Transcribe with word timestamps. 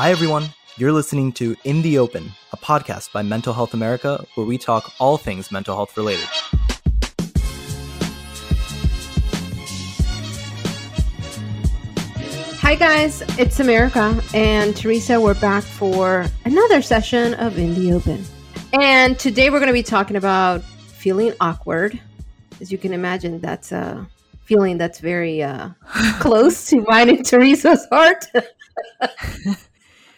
Hi, 0.00 0.10
everyone. 0.10 0.48
You're 0.78 0.92
listening 0.92 1.30
to 1.32 1.54
In 1.64 1.82
the 1.82 1.98
Open, 1.98 2.32
a 2.54 2.56
podcast 2.56 3.12
by 3.12 3.20
Mental 3.20 3.52
Health 3.52 3.74
America, 3.74 4.24
where 4.34 4.46
we 4.46 4.56
talk 4.56 4.94
all 4.98 5.18
things 5.18 5.52
mental 5.52 5.76
health 5.76 5.94
related. 5.94 6.24
Hi, 12.60 12.74
guys, 12.76 13.20
it's 13.38 13.60
America 13.60 14.18
and 14.32 14.74
Theresa. 14.74 15.20
We're 15.20 15.34
back 15.34 15.64
for 15.64 16.24
another 16.46 16.80
session 16.80 17.34
of 17.34 17.58
In 17.58 17.74
the 17.74 17.92
Open. 17.92 18.24
And 18.72 19.18
today 19.18 19.50
we're 19.50 19.58
going 19.58 19.66
to 19.66 19.74
be 19.74 19.82
talking 19.82 20.16
about 20.16 20.64
feeling 20.64 21.34
awkward. 21.42 22.00
As 22.62 22.72
you 22.72 22.78
can 22.78 22.94
imagine, 22.94 23.38
that's 23.38 23.70
a 23.70 24.08
feeling 24.44 24.78
that's 24.78 24.98
very 24.98 25.42
uh, 25.42 25.68
close 26.20 26.70
to 26.70 26.80
mine 26.88 27.10
and 27.10 27.22
Theresa's 27.22 27.86
heart. 27.92 28.24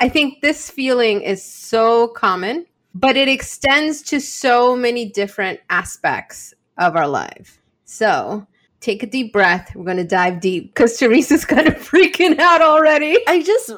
I 0.03 0.09
think 0.09 0.41
this 0.41 0.69
feeling 0.69 1.23
is 1.23 1.45
so 1.45 2.09
common, 2.09 2.67
but 2.93 3.17
it 3.17 3.29
extends 3.29 4.03
to 4.03 4.19
so 4.19 4.75
many 4.75 5.09
different 5.09 5.61
aspects 5.71 6.53
of 6.77 6.97
our 6.97 7.07
life. 7.07 7.61
So 7.85 8.45
take 8.81 9.05
a 9.05 9.07
deep 9.07 9.33
breath. 9.33 9.77
We're 9.77 9.85
going 9.85 9.99
to 9.99 10.05
dive 10.05 10.41
deep 10.41 10.75
because 10.75 10.99
Theresa's 10.99 11.45
kind 11.55 11.69
of 11.69 11.75
freaking 11.75 12.41
out 12.41 12.61
already. 12.61 13.17
I 13.29 13.45
just 13.45 13.73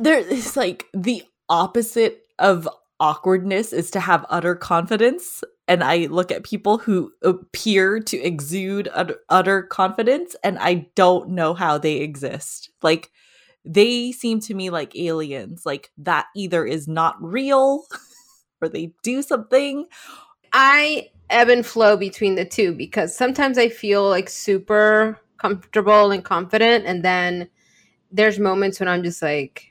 there 0.00 0.20
is 0.20 0.56
like 0.56 0.86
the 0.94 1.22
opposite 1.50 2.22
of 2.38 2.66
awkwardness 2.98 3.74
is 3.74 3.90
to 3.90 4.00
have 4.00 4.24
utter 4.30 4.54
confidence 4.54 5.44
and 5.68 5.84
I 5.84 6.06
look 6.06 6.32
at 6.32 6.44
people 6.44 6.78
who 6.78 7.12
appear 7.22 8.00
to 8.00 8.16
exude 8.16 8.88
utter, 8.94 9.16
utter 9.28 9.64
confidence 9.64 10.34
and 10.42 10.58
I 10.58 10.88
don't 10.94 11.28
know 11.28 11.52
how 11.52 11.76
they 11.76 11.96
exist. 11.96 12.70
Like 12.80 13.10
they 13.64 14.12
seem 14.12 14.40
to 14.40 14.54
me 14.54 14.70
like 14.70 14.96
aliens. 14.96 15.64
Like 15.66 15.90
that 15.98 16.26
either 16.34 16.64
is 16.64 16.88
not 16.88 17.16
real 17.22 17.84
or 18.62 18.68
they 18.68 18.92
do 19.02 19.22
something. 19.22 19.86
I 20.52 21.10
ebb 21.28 21.48
and 21.48 21.64
flow 21.64 21.96
between 21.96 22.34
the 22.34 22.44
two 22.44 22.74
because 22.74 23.16
sometimes 23.16 23.58
I 23.58 23.68
feel 23.68 24.08
like 24.08 24.28
super 24.28 25.20
comfortable 25.38 26.10
and 26.10 26.24
confident, 26.24 26.86
and 26.86 27.04
then 27.04 27.48
there's 28.10 28.38
moments 28.38 28.80
when 28.80 28.88
I'm 28.88 29.02
just 29.02 29.22
like, 29.22 29.66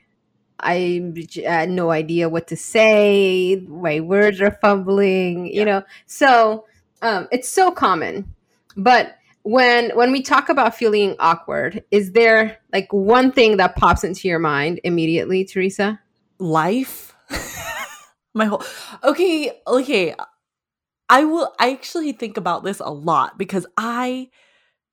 I 0.58 1.12
had 1.44 1.70
no 1.70 1.90
idea 1.90 2.28
what 2.28 2.46
to 2.48 2.56
say. 2.56 3.62
My 3.68 4.00
words 4.00 4.40
are 4.40 4.58
fumbling, 4.60 5.46
yeah. 5.46 5.52
you 5.52 5.64
know. 5.64 5.82
So 6.06 6.66
um, 7.02 7.28
it's 7.30 7.48
so 7.48 7.70
common. 7.70 8.34
But 8.76 9.16
when 9.42 9.90
when 9.90 10.12
we 10.12 10.22
talk 10.22 10.48
about 10.48 10.76
feeling 10.76 11.16
awkward, 11.18 11.84
is 11.90 12.12
there 12.12 12.58
like 12.72 12.92
one 12.92 13.32
thing 13.32 13.56
that 13.56 13.76
pops 13.76 14.04
into 14.04 14.28
your 14.28 14.38
mind 14.38 14.80
immediately, 14.84 15.44
Theresa? 15.44 16.00
Life. 16.38 17.14
My 18.34 18.46
whole 18.46 18.62
okay, 19.02 19.60
okay. 19.66 20.14
I 21.08 21.24
will 21.24 21.52
I 21.58 21.72
actually 21.72 22.12
think 22.12 22.36
about 22.36 22.64
this 22.64 22.80
a 22.80 22.90
lot 22.90 23.38
because 23.38 23.66
I 23.76 24.28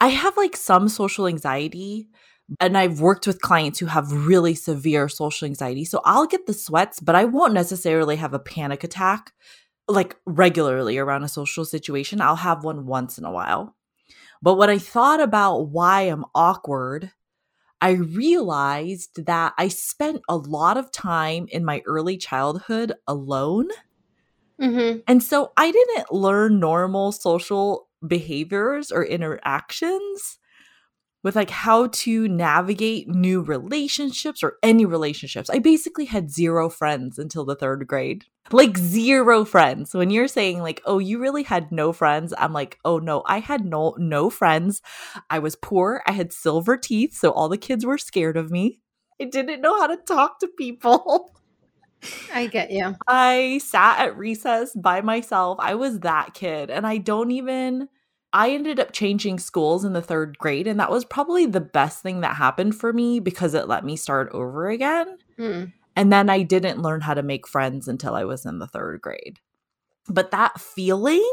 I 0.02 0.08
have 0.08 0.38
like 0.38 0.56
some 0.56 0.90
social 0.90 1.28
anxiety 1.28 2.10
and 2.60 2.78
I've 2.78 3.02
worked 3.02 3.28
with 3.28 3.42
clients 3.42 3.80
who 3.80 3.88
have 3.88 4.28
really 4.28 4.56
severe 4.56 5.10
social 5.10 5.46
anxiety. 5.46 5.84
So 5.86 6.02
I'll 6.06 6.28
get 6.28 6.48
the 6.48 6.54
sweats, 6.54 7.00
but 7.00 7.16
I 7.16 7.26
won't 7.26 7.54
necessarily 7.54 8.16
have 8.16 8.34
a 8.34 8.40
panic 8.40 8.84
attack 8.84 9.34
like 9.88 10.18
regularly 10.26 10.98
around 10.98 11.24
a 11.24 11.30
social 11.30 11.66
situation. 11.66 12.22
I'll 12.22 12.38
have 12.38 12.64
one 12.64 12.86
once 12.86 13.18
in 13.18 13.26
a 13.26 13.32
while. 13.32 13.77
But 14.42 14.56
when 14.56 14.70
I 14.70 14.78
thought 14.78 15.20
about 15.20 15.70
why 15.70 16.02
I'm 16.04 16.26
awkward, 16.36 17.12
I 17.82 17.92
realized 17.92 19.26
that 19.26 19.54
I 19.58 19.68
spent 19.68 20.22
a 20.28 20.38
lot 20.38 20.78
of 20.78 20.92
time 20.92 21.48
in 21.50 21.64
my 21.64 21.82
early 21.86 22.18
childhood 22.18 22.94
alone. 23.08 23.68
Mm-hmm. 24.60 25.00
And 25.08 25.22
so 25.22 25.54
I 25.58 25.72
didn't 25.72 26.12
learn 26.12 26.60
normal 26.60 27.12
social 27.12 27.88
behaviors 28.06 28.92
or 28.92 29.06
interactions 29.06 30.40
with 31.24 31.36
like 31.36 31.50
how 31.50 31.88
to 31.88 32.28
navigate 32.28 33.08
new 33.08 33.42
relationships 33.42 34.44
or 34.44 34.58
any 34.64 34.86
relationships. 34.86 35.50
I 35.50 35.60
basically 35.60 36.06
had 36.06 36.32
zero 36.32 36.70
friends 36.70 37.18
until 37.20 37.46
the 37.46 37.56
third 37.56 37.88
grade. 37.88 38.26
Like 38.52 38.78
zero 38.78 39.44
friends. 39.44 39.94
When 39.94 40.10
you're 40.10 40.28
saying 40.28 40.62
like, 40.62 40.82
oh, 40.86 41.00
you 41.00 41.20
really 41.20 41.44
had 41.44 41.72
no 41.72 41.92
friends, 41.92 42.34
I'm 42.38 42.54
like, 42.54 42.80
oh 42.86 43.00
no, 43.00 43.24
I 43.26 43.40
had 43.40 43.66
no 43.66 43.96
no 43.98 44.30
friends. 44.30 44.82
I 45.30 45.40
was 45.40 45.56
poor. 45.56 46.02
I 46.08 46.14
had 46.14 46.32
silver 46.32 46.78
teeth, 46.78 47.14
so 47.14 47.32
all 47.32 47.50
the 47.50 47.58
kids 47.58 47.86
were 47.86 47.98
scared 47.98 48.38
of 48.38 48.52
me. 48.52 48.80
I 49.20 49.26
didn't 49.26 49.62
know 49.62 49.78
how 49.80 49.88
to 49.88 49.98
talk 49.98 50.40
to 50.40 50.48
people. 50.48 51.34
I 52.34 52.48
get 52.48 52.72
you. 52.72 52.96
I 53.08 53.60
sat 53.64 54.00
at 54.00 54.18
recess 54.18 54.74
by 54.76 55.02
myself. 55.02 55.58
I 55.60 55.76
was 55.76 56.02
that 56.02 56.34
kid. 56.34 56.70
And 56.70 56.86
I 56.86 56.98
don't 56.98 57.32
even, 57.32 57.90
I 58.34 58.52
ended 58.52 58.80
up 58.80 58.92
changing 58.92 59.40
schools 59.40 59.86
in 59.86 59.94
the 59.94 60.02
third 60.02 60.38
grade. 60.38 60.68
And 60.68 60.80
that 60.80 60.92
was 60.92 61.06
probably 61.06 61.46
the 61.46 61.62
best 61.62 62.02
thing 62.02 62.22
that 62.22 62.36
happened 62.36 62.76
for 62.76 62.94
me 62.94 63.20
because 63.20 63.54
it 63.54 63.68
let 63.68 63.86
me 63.86 63.96
start 63.96 64.30
over 64.32 64.70
again. 64.70 65.18
Mm. 65.40 65.74
And 65.96 66.14
then 66.14 66.30
I 66.30 66.44
didn't 66.44 66.82
learn 66.82 67.02
how 67.02 67.14
to 67.14 67.24
make 67.24 67.48
friends 67.48 67.88
until 67.88 68.16
I 68.16 68.24
was 68.24 68.46
in 68.46 68.60
the 68.60 68.68
third 68.68 69.02
grade. 69.02 69.40
But 70.08 70.32
that 70.32 70.60
feeling 70.60 71.32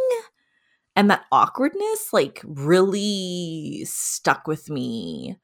and 0.96 1.10
that 1.10 1.24
awkwardness, 1.30 2.12
like, 2.12 2.40
really 2.44 3.82
stuck 3.84 4.46
with 4.46 4.70
me 4.70 5.36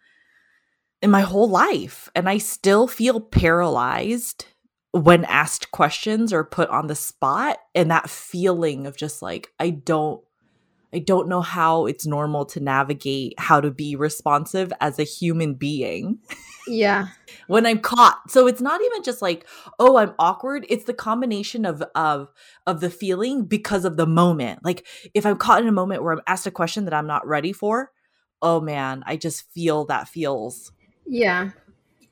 in 1.02 1.10
my 1.10 1.22
whole 1.22 1.48
life. 1.48 2.08
And 2.14 2.28
I 2.28 2.38
still 2.38 2.86
feel 2.86 3.20
paralyzed 3.20 4.46
when 4.92 5.24
asked 5.26 5.70
questions 5.70 6.32
or 6.32 6.44
put 6.44 6.68
on 6.70 6.86
the 6.86 6.94
spot 6.94 7.58
and 7.74 7.90
that 7.90 8.10
feeling 8.10 8.86
of 8.86 8.96
just 8.96 9.22
like 9.22 9.52
i 9.60 9.70
don't 9.70 10.22
i 10.92 10.98
don't 10.98 11.28
know 11.28 11.40
how 11.40 11.86
it's 11.86 12.06
normal 12.06 12.44
to 12.44 12.60
navigate 12.60 13.34
how 13.38 13.60
to 13.60 13.70
be 13.70 13.96
responsive 13.96 14.72
as 14.80 14.98
a 14.98 15.04
human 15.04 15.54
being. 15.54 16.18
Yeah. 16.66 17.08
When 17.46 17.66
i'm 17.66 17.78
caught. 17.78 18.30
So 18.30 18.46
it's 18.46 18.60
not 18.60 18.80
even 18.80 19.02
just 19.02 19.22
like 19.22 19.46
oh 19.78 19.96
i'm 19.96 20.14
awkward. 20.18 20.66
It's 20.68 20.84
the 20.84 20.94
combination 20.94 21.64
of 21.64 21.82
of 21.94 22.28
of 22.66 22.80
the 22.80 22.90
feeling 22.90 23.44
because 23.44 23.84
of 23.84 23.96
the 23.96 24.06
moment. 24.06 24.64
Like 24.64 24.86
if 25.14 25.26
i'm 25.26 25.36
caught 25.36 25.62
in 25.62 25.68
a 25.68 25.72
moment 25.72 26.02
where 26.02 26.12
i'm 26.12 26.20
asked 26.26 26.46
a 26.46 26.50
question 26.50 26.84
that 26.84 26.94
i'm 26.94 27.06
not 27.06 27.26
ready 27.26 27.52
for 27.52 27.90
oh 28.42 28.60
man 28.60 29.02
i 29.06 29.16
just 29.16 29.50
feel 29.52 29.84
that 29.86 30.08
feels. 30.08 30.72
Yeah. 31.06 31.50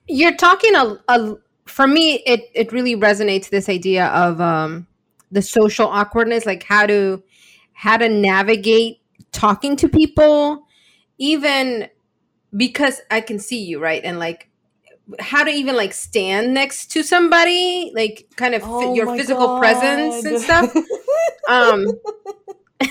You're 0.08 0.36
talking 0.36 0.74
a, 0.74 0.98
a 1.08 1.36
for 1.66 1.86
me 1.86 2.22
it 2.26 2.50
it 2.54 2.72
really 2.72 2.96
resonates 2.96 3.50
this 3.50 3.68
idea 3.68 4.06
of 4.06 4.40
um 4.40 4.86
the 5.30 5.42
social 5.42 5.86
awkwardness 5.86 6.46
like 6.46 6.62
how 6.62 6.86
to 6.86 7.22
how 7.78 7.96
to 7.96 8.08
navigate 8.08 9.00
talking 9.30 9.76
to 9.76 9.88
people 9.88 10.66
even 11.16 11.88
because 12.56 13.00
i 13.08 13.20
can 13.20 13.38
see 13.38 13.62
you 13.62 13.78
right 13.78 14.02
and 14.02 14.18
like 14.18 14.50
how 15.20 15.44
to 15.44 15.50
even 15.50 15.76
like 15.76 15.92
stand 15.92 16.52
next 16.52 16.90
to 16.90 17.04
somebody 17.04 17.92
like 17.94 18.26
kind 18.34 18.56
of 18.56 18.62
oh 18.64 18.94
your 18.96 19.06
physical 19.16 19.46
God. 19.46 19.60
presence 19.60 20.24
and 20.24 20.40
stuff 20.40 20.74
um 21.48 21.86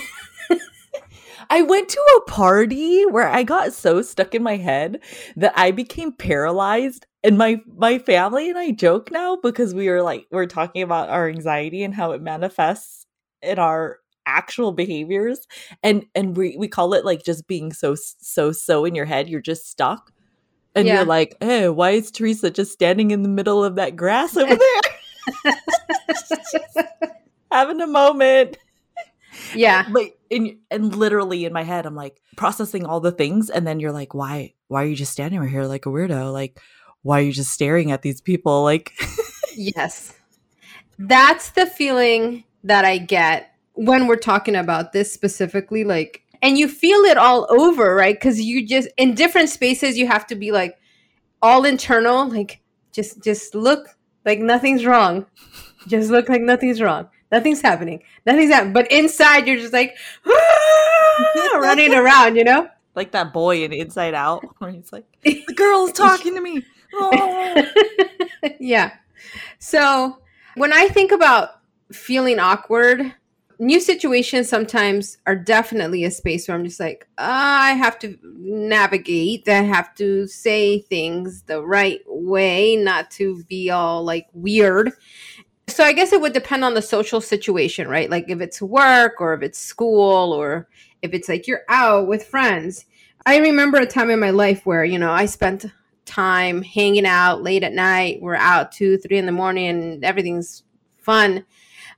I 1.50 1.62
went 1.62 1.88
to 1.88 2.00
a 2.18 2.30
party 2.30 3.06
where 3.06 3.26
I 3.26 3.42
got 3.42 3.72
so 3.72 4.02
stuck 4.02 4.34
in 4.34 4.42
my 4.42 4.56
head 4.56 5.00
that 5.36 5.54
I 5.56 5.70
became 5.70 6.12
paralyzed 6.12 7.06
and 7.22 7.38
my 7.38 7.62
my 7.74 7.98
family 7.98 8.50
and 8.50 8.58
I 8.58 8.72
joke 8.72 9.10
now 9.10 9.36
because 9.42 9.74
we 9.74 9.88
are 9.88 10.02
like 10.02 10.26
we're 10.30 10.46
talking 10.46 10.82
about 10.82 11.08
our 11.08 11.26
anxiety 11.28 11.84
and 11.84 11.94
how 11.94 12.12
it 12.12 12.20
manifests 12.20 13.06
in 13.40 13.58
our 13.58 13.98
actual 14.28 14.72
behaviors 14.72 15.48
and 15.82 16.04
and 16.14 16.36
we 16.36 16.54
we 16.56 16.68
call 16.68 16.92
it 16.94 17.04
like 17.04 17.24
just 17.24 17.48
being 17.48 17.72
so 17.72 17.96
so 17.96 18.52
so 18.52 18.84
in 18.84 18.94
your 18.94 19.06
head 19.06 19.28
you're 19.28 19.40
just 19.40 19.68
stuck. 19.68 20.12
And 20.74 20.86
yeah. 20.86 20.96
you're 20.96 21.06
like 21.06 21.34
hey 21.40 21.68
why 21.68 21.92
is 21.92 22.10
theresa 22.10 22.50
just 22.50 22.72
standing 22.72 23.10
in 23.10 23.22
the 23.22 23.28
middle 23.28 23.64
of 23.64 23.76
that 23.76 23.96
grass 23.96 24.36
over 24.36 24.54
there? 25.44 25.54
Having 27.50 27.80
a 27.80 27.86
moment. 27.86 28.58
Yeah. 29.54 29.88
But 29.90 30.18
in 30.30 30.58
and 30.70 30.94
literally 30.94 31.46
in 31.46 31.54
my 31.54 31.62
head 31.62 31.86
i'm 31.86 31.94
like 31.94 32.20
processing 32.36 32.84
all 32.84 33.00
the 33.00 33.10
things 33.10 33.48
and 33.48 33.66
then 33.66 33.80
you're 33.80 33.92
like 33.92 34.12
why 34.12 34.52
why 34.66 34.82
are 34.82 34.86
you 34.86 34.94
just 34.94 35.12
standing 35.12 35.40
right 35.40 35.48
here 35.48 35.64
like 35.64 35.86
a 35.86 35.88
weirdo? 35.88 36.32
Like 36.32 36.60
why 37.02 37.20
are 37.20 37.24
you 37.24 37.32
just 37.32 37.50
staring 37.50 37.90
at 37.90 38.02
these 38.02 38.20
people? 38.20 38.62
Like 38.62 38.92
yes. 39.56 40.14
That's 40.98 41.50
the 41.50 41.64
feeling 41.66 42.44
that 42.64 42.84
i 42.84 42.98
get 42.98 43.54
when 43.78 44.08
we're 44.08 44.16
talking 44.16 44.56
about 44.56 44.92
this 44.92 45.12
specifically 45.12 45.84
like 45.84 46.24
and 46.42 46.58
you 46.58 46.68
feel 46.68 47.00
it 47.02 47.16
all 47.16 47.46
over 47.48 47.94
right? 47.94 48.16
Because 48.16 48.40
you 48.40 48.66
just 48.66 48.88
in 48.96 49.14
different 49.14 49.48
spaces 49.48 49.96
you 49.96 50.08
have 50.08 50.26
to 50.26 50.34
be 50.34 50.50
like 50.50 50.76
all 51.40 51.64
internal 51.64 52.28
like 52.28 52.60
just 52.90 53.22
just 53.22 53.54
look 53.54 53.96
like 54.24 54.40
nothing's 54.40 54.84
wrong. 54.84 55.26
Just 55.86 56.10
look 56.10 56.28
like 56.28 56.40
nothing's 56.40 56.82
wrong. 56.82 57.08
Nothing's 57.30 57.60
happening. 57.60 58.02
Nothing's 58.26 58.50
happening 58.50 58.72
but 58.72 58.90
inside 58.90 59.46
you're 59.46 59.60
just 59.60 59.72
like 59.72 59.96
ah! 60.26 61.50
running 61.60 61.94
around 61.94 62.34
you 62.34 62.42
know? 62.42 62.68
Like 62.96 63.12
that 63.12 63.32
boy 63.32 63.62
in 63.62 63.72
inside 63.72 64.14
out 64.14 64.44
where 64.58 64.72
he's 64.72 64.92
like 64.92 65.06
the 65.22 65.44
girl's 65.54 65.92
talking 66.04 66.34
to 66.34 66.40
me. 66.40 66.64
Oh. 66.94 67.64
yeah. 68.58 68.94
So 69.60 70.18
when 70.56 70.72
I 70.72 70.88
think 70.88 71.12
about 71.12 71.60
feeling 71.92 72.40
awkward, 72.40 73.14
new 73.58 73.80
situations 73.80 74.48
sometimes 74.48 75.18
are 75.26 75.34
definitely 75.34 76.04
a 76.04 76.10
space 76.10 76.46
where 76.46 76.56
I'm 76.56 76.64
just 76.64 76.80
like, 76.80 77.08
ah, 77.18 77.62
I 77.62 77.72
have 77.72 77.98
to 78.00 78.16
navigate. 78.22 79.48
I 79.48 79.62
have 79.62 79.94
to 79.96 80.26
say 80.26 80.80
things 80.80 81.42
the 81.42 81.62
right 81.62 82.00
way, 82.06 82.76
not 82.76 83.10
to 83.12 83.42
be 83.44 83.70
all 83.70 84.04
like 84.04 84.28
weird. 84.32 84.92
So 85.66 85.84
I 85.84 85.92
guess 85.92 86.12
it 86.12 86.20
would 86.20 86.32
depend 86.32 86.64
on 86.64 86.74
the 86.74 86.82
social 86.82 87.20
situation, 87.20 87.88
right? 87.88 88.08
Like 88.08 88.26
if 88.28 88.40
it's 88.40 88.62
work 88.62 89.20
or 89.20 89.34
if 89.34 89.42
it's 89.42 89.58
school 89.58 90.32
or 90.32 90.68
if 91.02 91.12
it's 91.12 91.28
like 91.28 91.46
you're 91.46 91.64
out 91.68 92.06
with 92.06 92.24
friends. 92.24 92.86
I 93.26 93.38
remember 93.38 93.78
a 93.78 93.86
time 93.86 94.10
in 94.10 94.20
my 94.20 94.30
life 94.30 94.64
where, 94.64 94.84
you 94.84 94.98
know, 94.98 95.12
I 95.12 95.26
spent 95.26 95.66
time 96.06 96.62
hanging 96.62 97.04
out 97.04 97.42
late 97.42 97.62
at 97.62 97.74
night. 97.74 98.22
We're 98.22 98.36
out 98.36 98.72
two, 98.72 98.96
three 98.96 99.18
in 99.18 99.26
the 99.26 99.32
morning 99.32 99.66
and 99.66 100.04
everything's 100.04 100.62
fun 100.96 101.44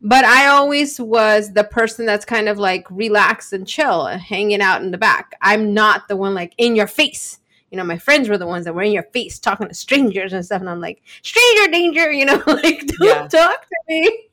but 0.01 0.25
I 0.25 0.47
always 0.47 0.99
was 0.99 1.53
the 1.53 1.65
person 1.65 2.07
that's 2.07 2.25
kind 2.25 2.49
of 2.49 2.59
like 2.59 2.87
relaxed 2.91 3.53
and 3.53 3.67
chill, 3.67 4.07
hanging 4.07 4.63
out 4.63 4.83
in 4.83 4.91
the 4.91 4.99
back. 4.99 5.35
I'm 5.43 5.75
not 5.75 6.09
the 6.09 6.17
one 6.17 6.35
like 6.35 6.55
in 6.57 6.75
your 6.75 6.87
face. 6.87 7.39
You 7.71 7.77
know, 7.77 7.85
my 7.85 7.99
friends 7.99 8.29
were 8.29 8.39
the 8.39 8.47
ones 8.47 8.65
that 8.65 8.75
were 8.75 8.83
in 8.83 8.93
your 8.93 9.05
face 9.05 9.39
talking 9.39 9.69
to 9.69 9.75
strangers 9.75 10.33
and 10.33 10.45
stuff. 10.45 10.61
And 10.61 10.71
I'm 10.71 10.81
like, 10.81 11.03
stranger 11.23 11.71
danger, 11.71 12.11
you 12.11 12.25
know, 12.25 12.43
like 12.47 12.87
don't 12.87 13.01
yeah. 13.01 13.29
talk 13.29 13.67
to 13.67 13.77
me. 13.89 14.27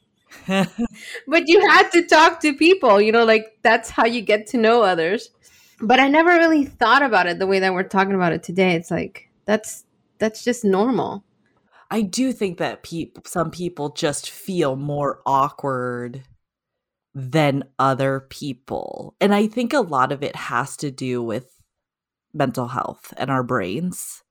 but 1.28 1.48
you 1.48 1.60
had 1.70 1.90
to 1.92 2.08
talk 2.08 2.40
to 2.40 2.54
people, 2.54 3.02
you 3.02 3.12
know, 3.12 3.26
like 3.26 3.58
that's 3.62 3.90
how 3.90 4.06
you 4.06 4.22
get 4.22 4.48
to 4.48 4.58
know 4.58 4.84
others. 4.84 5.30
But 5.82 6.00
I 6.00 6.08
never 6.08 6.32
really 6.32 6.66
thought 6.66 7.04
about 7.04 7.28
it 7.28 7.40
the 7.40 7.48
way 7.48 7.60
that 7.60 7.74
we're 7.74 7.84
talking 7.84 8.16
about 8.16 8.34
it 8.34 8.42
today. 8.42 8.74
It's 8.74 8.90
like 8.90 9.30
that's 9.46 9.84
that's 10.18 10.44
just 10.44 10.64
normal. 10.64 11.24
I 11.90 12.02
do 12.02 12.34
think 12.34 12.58
that 12.58 12.84
pe- 12.84 13.12
some 13.26 13.52
people 13.52 13.90
just 13.90 14.30
feel 14.30 14.76
more 14.76 15.22
awkward 15.26 16.24
than 17.14 17.64
other 17.80 18.20
people. 18.30 19.16
And 19.20 19.34
I 19.34 19.48
think 19.48 19.74
a 19.74 19.80
lot 19.80 20.12
of 20.12 20.22
it 20.24 20.36
has 20.36 20.78
to 20.78 20.92
do 20.92 21.24
with 21.24 21.50
mental 22.34 22.68
health 22.68 23.14
and 23.18 23.32
our 23.32 23.44
brains. 23.44 24.24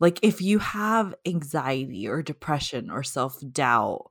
Like 0.00 0.20
if 0.22 0.40
you 0.40 0.60
have 0.60 1.14
anxiety 1.26 2.06
or 2.06 2.22
depression 2.22 2.90
or 2.90 3.02
self-doubt 3.02 4.10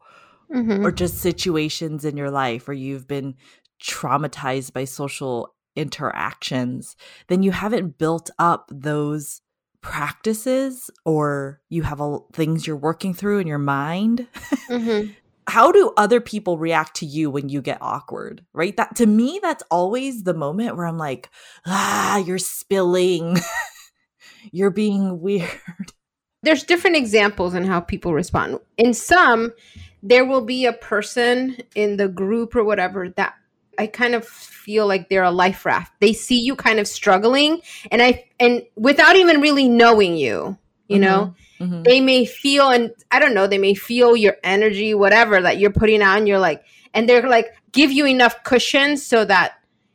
mm-hmm. 0.53 0.85
or 0.85 0.91
just 0.91 1.19
situations 1.19 2.03
in 2.03 2.17
your 2.17 2.31
life 2.31 2.67
where 2.67 2.75
you've 2.75 3.07
been 3.07 3.35
traumatized 3.81 4.73
by 4.73 4.83
social 4.83 5.55
interactions, 5.75 6.95
then 7.27 7.43
you 7.43 7.51
haven't 7.51 7.97
built 7.97 8.29
up 8.37 8.69
those 8.73 9.41
practices 9.89 10.89
or 11.05 11.61
you 11.69 11.83
have 11.83 12.01
a, 12.01 12.19
things 12.33 12.67
you're 12.67 12.75
working 12.75 13.13
through 13.13 13.39
in 13.39 13.47
your 13.47 13.57
mind 13.57 14.27
mm-hmm. 14.69 15.11
how 15.47 15.71
do 15.71 15.93
other 15.95 16.19
people 16.19 16.57
react 16.57 16.95
to 16.97 17.05
you 17.05 17.29
when 17.29 17.47
you 17.49 17.61
get 17.61 17.77
awkward 17.81 18.43
right? 18.53 18.75
That 18.75 18.95
to 18.97 19.05
me 19.05 19.39
that's 19.41 19.63
always 19.71 20.23
the 20.23 20.33
moment 20.33 20.75
where 20.75 20.85
i'm 20.85 20.97
like 20.97 21.29
ah 21.65 22.17
you're 22.17 22.37
spilling. 22.37 23.37
You're 24.51 24.71
being 24.71 25.19
weird. 25.21 25.49
There's 26.43 26.63
different 26.63 26.95
examples 26.95 27.53
in 27.55 27.65
how 27.65 27.79
people 27.79 28.13
respond. 28.13 28.59
In 28.77 28.93
some 28.93 29.53
there 30.03 30.25
will 30.25 30.45
be 30.45 30.65
a 30.65 30.73
person 30.73 31.57
in 31.75 31.97
the 31.97 32.07
group 32.07 32.55
or 32.55 32.63
whatever 32.63 33.09
that 33.09 33.33
I 33.77 33.87
kind 33.87 34.15
of 34.15 34.25
feel 34.27 34.87
like 34.87 35.09
they're 35.09 35.23
a 35.23 35.31
life 35.31 35.65
raft. 35.65 35.93
They 35.99 36.13
see 36.13 36.39
you 36.39 36.55
kind 36.55 36.79
of 36.79 36.87
struggling 36.87 37.61
and 37.91 38.01
I 38.01 38.25
and 38.39 38.63
without 38.75 39.15
even 39.15 39.41
really 39.41 39.69
knowing 39.69 40.15
you, 40.15 40.57
you 40.87 40.97
mm-hmm. 40.97 41.01
know, 41.01 41.35
mm-hmm. 41.59 41.83
they 41.83 42.01
may 42.01 42.25
feel 42.25 42.69
and 42.69 42.91
I 43.11 43.19
don't 43.19 43.33
know, 43.33 43.47
they 43.47 43.57
may 43.57 43.73
feel 43.73 44.15
your 44.15 44.37
energy 44.43 44.93
whatever 44.93 45.41
that 45.41 45.59
you're 45.59 45.71
putting 45.71 46.01
out 46.01 46.17
and 46.17 46.27
you're 46.27 46.39
like 46.39 46.63
and 46.93 47.07
they're 47.07 47.27
like 47.27 47.53
give 47.71 47.91
you 47.91 48.05
enough 48.05 48.43
cushion 48.43 48.97
so 48.97 49.23
that 49.25 49.53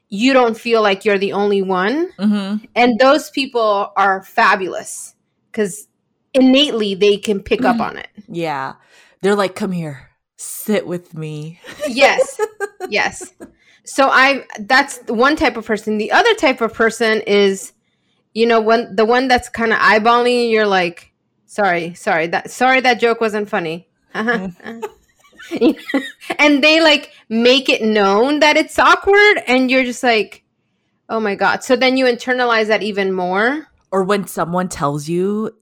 you 0.09 0.33
don't 0.33 0.57
feel 0.57 0.83
like 0.83 1.05
you're 1.05 1.19
the 1.19 1.33
only 1.33 1.63
one. 1.63 2.13
Mm-hmm. 2.13 2.65
And 2.75 2.99
those 2.99 3.31
people 3.31 3.93
are 3.97 4.23
fabulous 4.23 5.15
cuz 5.53 5.89
innately 6.35 6.95
they 6.95 7.17
can 7.17 7.43
pick 7.43 7.65
up 7.65 7.81
on 7.81 7.99
it. 7.99 8.09
Yeah. 8.29 8.75
They're 9.21 9.37
like 9.37 9.55
come 9.55 9.73
here 9.73 10.13
sit 10.43 10.87
with 10.87 11.15
me. 11.15 11.61
yes. 11.89 12.41
Yes. 12.89 13.33
So 13.85 14.09
I 14.09 14.47
that's 14.61 15.01
one 15.09 15.37
type 15.37 15.57
of 15.57 15.67
person. 15.67 15.99
The 15.99 16.13
other 16.13 16.35
type 16.35 16.61
of 16.61 16.73
person 16.73 17.21
is, 17.23 17.73
you 18.35 18.47
know, 18.47 18.61
when 18.61 18.95
the 18.95 19.05
one 19.05 19.29
that's 19.29 19.49
kind 19.49 19.73
of 19.73 19.79
eyeballing 19.79 20.51
you're 20.51 20.67
like, 20.67 21.13
sorry, 21.47 21.95
sorry, 21.95 22.29
that 22.29 22.51
sorry 22.51 22.81
that 22.81 23.01
joke 23.01 23.21
wasn't 23.21 23.49
funny. 23.49 23.89
And 26.39 26.63
they 26.63 26.81
like 26.81 27.13
make 27.29 27.69
it 27.69 27.83
known 27.83 28.41
that 28.41 28.57
it's 28.57 28.79
awkward 28.79 29.43
and 29.47 29.71
you're 29.71 29.85
just 29.85 30.03
like, 30.03 30.45
oh 31.09 31.21
my 31.21 31.35
God. 31.35 31.65
So 31.65 31.77
then 31.77 31.97
you 31.97 32.07
internalize 32.07 32.69
that 32.69 32.83
even 32.83 33.13
more. 33.13 33.69
Or 33.91 34.05
when 34.05 34.27
someone 34.27 34.69
tells 34.69 35.09
you, 35.09 35.55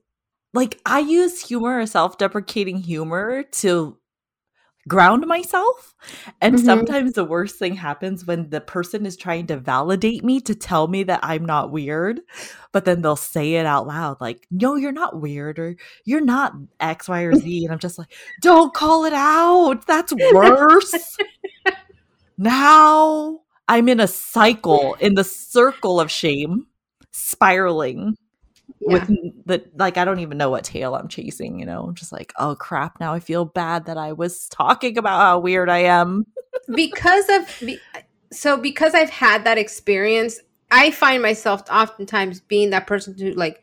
like, 0.53 0.81
I 0.87 1.01
use 1.01 1.47
humor 1.47 1.81
or 1.81 1.87
self 1.87 2.19
deprecating 2.19 2.79
humor 2.79 3.43
to 3.43 3.97
ground 4.89 5.27
myself. 5.27 5.95
And 6.41 6.57
mm-hmm. 6.57 6.65
sometimes 6.65 7.13
the 7.13 7.25
worst 7.25 7.57
thing 7.57 7.75
happens 7.75 8.27
when 8.27 8.51
the 8.51 8.61
person 8.61 9.07
is 9.07 9.17
trying 9.17 9.47
to 9.49 9.57
validate 9.57 10.25
me 10.25 10.41
to 10.43 10.55
tell 10.55 10.89
me 10.89 11.03
that 11.05 11.21
I'm 11.23 11.45
not 11.45 11.71
weird, 11.71 12.21
but 12.73 12.85
then 12.85 13.03
they'll 13.03 13.17
say 13.17 13.55
it 13.55 13.67
out 13.67 13.87
loud 13.87 14.21
like, 14.21 14.47
no, 14.51 14.77
you're 14.77 14.93
not 14.93 15.21
weird 15.21 15.59
or 15.59 15.77
you're 16.05 16.21
not 16.21 16.55
X, 16.79 17.09
Y, 17.09 17.23
or 17.23 17.35
Z. 17.35 17.65
And 17.65 17.73
I'm 17.73 17.79
just 17.79 17.99
like, 17.99 18.13
don't 18.41 18.73
call 18.73 19.05
it 19.05 19.13
out. 19.13 19.87
That's 19.87 20.13
worse. 20.33 21.17
now 22.39 23.41
I'm 23.69 23.89
in 23.89 24.01
a 24.01 24.09
cycle, 24.09 24.95
in 24.95 25.15
the 25.15 25.25
circle 25.25 26.01
of 26.01 26.11
shame, 26.11 26.67
spiraling 27.13 28.17
yeah. 28.81 28.93
with 28.93 29.47
the 29.47 29.65
like 29.77 29.97
I 29.97 30.05
don't 30.05 30.21
even 30.21 30.39
know 30.39 30.51
what 30.51 30.65
tail 30.65 30.95
I'm 30.95 31.09
chasing, 31.09 31.59
you 31.59 31.67
know. 31.67 31.83
I'm 31.83 31.95
just 31.95 32.13
like, 32.13 32.33
oh 32.39 32.55
crap, 32.55 33.01
now 33.01 33.13
I 33.13 33.21
feel 33.21 33.45
bad 33.45 33.87
that 33.87 33.97
I 33.97 34.13
was 34.13 34.49
talking 34.49 34.99
about 34.99 35.21
how 35.21 35.39
weird 35.39 35.69
I 35.69 35.79
am. 35.79 36.27
because 36.75 37.29
of 37.29 37.63
so 38.33 38.57
because 38.57 38.95
I've 38.95 39.11
had 39.11 39.45
that 39.45 39.59
experience, 39.59 40.41
I 40.71 40.91
find 40.91 41.23
myself 41.23 41.63
oftentimes 41.71 42.41
being 42.41 42.71
that 42.71 42.87
person 42.87 43.17
to 43.17 43.35
like 43.35 43.63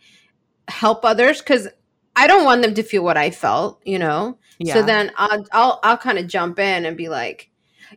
help 0.68 1.06
others 1.06 1.42
cuz 1.42 1.68
I 2.16 2.28
don't 2.28 2.46
want 2.46 2.64
them 2.64 2.74
to 2.74 2.84
feel 2.84 3.04
what 3.04 3.18
I 3.18 3.30
felt, 3.30 3.80
you 3.86 4.00
know. 4.00 4.38
Yeah. 4.60 4.74
So 4.74 4.84
then 4.84 5.12
I'll 5.18 5.46
I'll 5.52 5.80
I'll 5.84 5.98
kind 5.98 6.18
of 6.18 6.28
jump 6.28 6.60
in 6.60 6.86
and 6.86 6.98
be 6.98 7.10
like, 7.10 7.50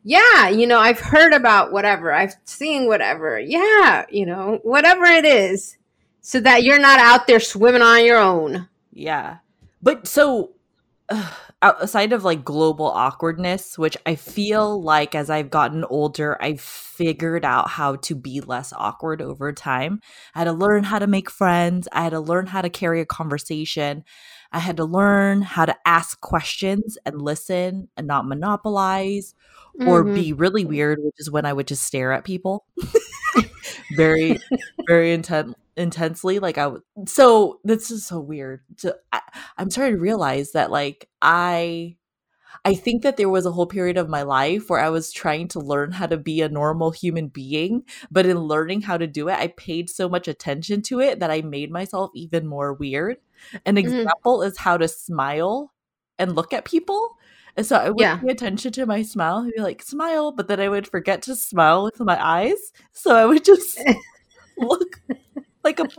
yeah, 0.04 0.48
you 0.48 0.66
know, 0.66 0.78
I've 0.78 1.00
heard 1.00 1.32
about 1.32 1.72
whatever, 1.72 2.12
I've 2.12 2.34
seen 2.44 2.86
whatever. 2.86 3.40
Yeah, 3.40 4.04
you 4.10 4.26
know, 4.26 4.60
whatever 4.62 5.04
it 5.04 5.24
is 5.24 5.76
so 6.20 6.40
that 6.40 6.62
you're 6.62 6.78
not 6.78 7.00
out 7.00 7.26
there 7.26 7.40
swimming 7.40 7.82
on 7.82 8.04
your 8.04 8.18
own. 8.18 8.68
Yeah. 8.92 9.38
But 9.82 10.06
so 10.06 10.52
uh, 11.08 11.30
outside 11.62 12.12
of 12.12 12.24
like 12.24 12.44
global 12.44 12.86
awkwardness, 12.86 13.78
which 13.78 13.96
I 14.06 14.14
feel 14.14 14.80
like 14.82 15.14
as 15.14 15.30
I've 15.30 15.50
gotten 15.50 15.84
older, 15.84 16.36
I've 16.40 16.60
figured 16.60 17.44
out 17.44 17.68
how 17.68 17.96
to 17.96 18.14
be 18.14 18.40
less 18.40 18.72
awkward 18.72 19.20
over 19.22 19.52
time. 19.52 20.00
I 20.34 20.40
had 20.40 20.44
to 20.44 20.52
learn 20.52 20.84
how 20.84 20.98
to 20.98 21.06
make 21.06 21.30
friends, 21.30 21.88
I 21.92 22.02
had 22.02 22.10
to 22.10 22.20
learn 22.20 22.46
how 22.46 22.62
to 22.62 22.70
carry 22.70 23.00
a 23.00 23.06
conversation. 23.06 24.04
I 24.52 24.58
had 24.58 24.78
to 24.78 24.84
learn 24.84 25.42
how 25.42 25.64
to 25.64 25.76
ask 25.86 26.20
questions 26.20 26.98
and 27.06 27.22
listen 27.22 27.88
and 27.96 28.08
not 28.08 28.26
monopolize 28.26 29.34
or 29.86 30.02
mm-hmm. 30.02 30.14
be 30.14 30.32
really 30.32 30.64
weird, 30.64 30.98
which 31.00 31.14
is 31.18 31.30
when 31.30 31.46
I 31.46 31.52
would 31.52 31.68
just 31.68 31.84
stare 31.84 32.12
at 32.12 32.24
people. 32.24 32.64
very, 33.96 34.40
very 34.88 35.12
intense 35.12 35.54
intensely 35.80 36.38
like 36.38 36.58
i 36.58 36.62
w- 36.62 36.82
so 37.06 37.58
this 37.64 37.90
is 37.90 38.04
so 38.04 38.20
weird 38.20 38.60
to, 38.76 38.96
I, 39.12 39.20
i'm 39.58 39.70
starting 39.70 39.96
to 39.96 40.00
realize 40.00 40.52
that 40.52 40.70
like 40.70 41.08
i 41.22 41.96
i 42.64 42.74
think 42.74 43.02
that 43.02 43.16
there 43.16 43.28
was 43.28 43.46
a 43.46 43.52
whole 43.52 43.66
period 43.66 43.96
of 43.96 44.08
my 44.08 44.22
life 44.22 44.68
where 44.68 44.80
i 44.80 44.90
was 44.90 45.12
trying 45.12 45.48
to 45.48 45.60
learn 45.60 45.92
how 45.92 46.06
to 46.06 46.16
be 46.16 46.42
a 46.42 46.48
normal 46.48 46.90
human 46.90 47.28
being 47.28 47.84
but 48.10 48.26
in 48.26 48.38
learning 48.38 48.82
how 48.82 48.96
to 48.96 49.06
do 49.06 49.28
it 49.28 49.38
i 49.38 49.46
paid 49.46 49.88
so 49.88 50.08
much 50.08 50.28
attention 50.28 50.82
to 50.82 51.00
it 51.00 51.20
that 51.20 51.30
i 51.30 51.40
made 51.40 51.70
myself 51.70 52.10
even 52.14 52.46
more 52.46 52.74
weird 52.74 53.16
an 53.64 53.76
mm-hmm. 53.76 53.78
example 53.78 54.38
mm-hmm. 54.38 54.48
is 54.48 54.58
how 54.58 54.76
to 54.76 54.86
smile 54.86 55.72
and 56.18 56.36
look 56.36 56.52
at 56.52 56.64
people 56.64 57.16
and 57.56 57.66
so 57.66 57.76
I 57.76 57.90
would 57.90 58.00
yeah. 58.00 58.16
pay 58.16 58.28
attention 58.28 58.72
to 58.72 58.86
my 58.86 59.02
smile 59.02 59.38
and 59.38 59.52
be 59.52 59.60
like, 59.60 59.82
smile, 59.82 60.32
but 60.32 60.48
then 60.48 60.60
I 60.60 60.68
would 60.68 60.86
forget 60.86 61.22
to 61.22 61.34
smile 61.34 61.84
with 61.84 61.98
my 62.00 62.16
eyes. 62.24 62.72
So 62.92 63.14
I 63.14 63.24
would 63.24 63.44
just 63.44 63.78
look 64.58 65.00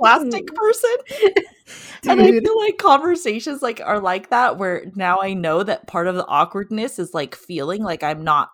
plastic 0.02 0.48
person. 0.56 0.96
and 2.10 2.22
I 2.22 2.32
feel 2.32 2.60
like 2.60 2.78
conversations 2.78 3.62
like 3.62 3.82
are 3.84 4.00
like 4.00 4.30
that 4.30 4.58
where 4.58 4.86
now 4.96 5.22
I 5.22 5.34
know 5.34 5.64
that 5.64 5.88
part 5.88 6.08
of 6.08 6.16
the 6.16 6.28
awkwardness 6.28 7.00
is 7.00 7.14
like 7.14 7.36
feeling 7.36 7.84
like 7.84 8.04
I'm 8.04 8.24
not 8.24 8.50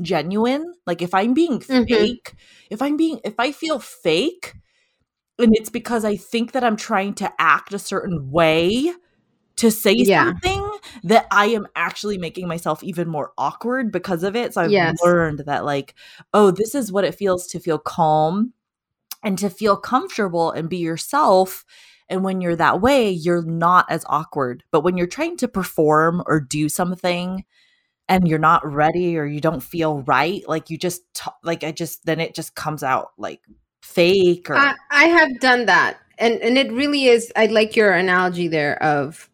genuine. 0.00 0.74
Like 0.86 1.02
if 1.02 1.14
I'm 1.14 1.34
being 1.34 1.60
mm-hmm. 1.60 1.84
fake, 1.84 2.34
if 2.70 2.82
I'm 2.82 2.96
being 2.96 3.20
if 3.24 3.34
I 3.38 3.52
feel 3.52 3.78
fake, 3.78 4.54
and 5.38 5.56
it's 5.56 5.70
because 5.70 6.04
I 6.04 6.16
think 6.16 6.52
that 6.52 6.64
I'm 6.64 6.76
trying 6.76 7.14
to 7.14 7.32
act 7.38 7.72
a 7.72 7.78
certain 7.78 8.30
way 8.30 8.92
to 9.56 9.70
say 9.70 9.94
Yeah. 9.94 10.24
something 10.24 10.70
that 11.04 11.26
I 11.30 11.46
am 11.46 11.66
actually 11.76 12.18
making 12.18 12.48
myself 12.48 12.82
even 12.82 13.08
more 13.08 13.32
awkward 13.38 13.92
because 13.92 14.22
of 14.22 14.34
it. 14.34 14.54
So 14.54 14.62
I've 14.62 14.70
Yes. 14.70 14.96
learned 15.02 15.40
that 15.46 15.64
like, 15.64 15.94
oh, 16.32 16.50
this 16.50 16.74
is 16.74 16.90
what 16.90 17.04
it 17.04 17.14
feels 17.14 17.46
to 17.48 17.60
feel 17.60 17.78
calm 17.78 18.52
and 19.22 19.38
to 19.38 19.50
feel 19.50 19.76
comfortable 19.76 20.50
and 20.50 20.68
be 20.68 20.78
yourself. 20.78 21.64
And 22.08 22.24
when 22.24 22.40
you're 22.40 22.56
that 22.56 22.80
way, 22.80 23.10
you're 23.10 23.42
not 23.42 23.86
as 23.88 24.04
awkward. 24.08 24.64
But 24.70 24.82
when 24.82 24.96
you're 24.96 25.06
trying 25.06 25.36
to 25.38 25.48
perform 25.48 26.22
or 26.26 26.40
do 26.40 26.68
something 26.68 27.44
and 28.08 28.28
you're 28.28 28.38
not 28.38 28.70
ready 28.70 29.16
or 29.16 29.24
you 29.24 29.40
don't 29.40 29.62
feel 29.62 30.02
right, 30.02 30.46
like 30.46 30.68
you 30.68 30.76
just 30.76 31.02
t- 31.14 31.30
like 31.42 31.64
I 31.64 31.72
just 31.72 32.04
then 32.04 32.20
it 32.20 32.34
just 32.34 32.54
comes 32.54 32.82
out 32.82 33.12
like 33.16 33.40
fake 33.80 34.50
or 34.50 34.56
I, 34.56 34.74
I 34.90 35.04
have 35.04 35.40
done 35.40 35.66
that, 35.66 35.98
and 36.18 36.34
and 36.40 36.58
it 36.58 36.72
really 36.72 37.06
is. 37.06 37.32
I 37.36 37.46
like 37.46 37.76
your 37.76 37.92
analogy 37.92 38.48
there 38.48 38.82
of 38.82 39.30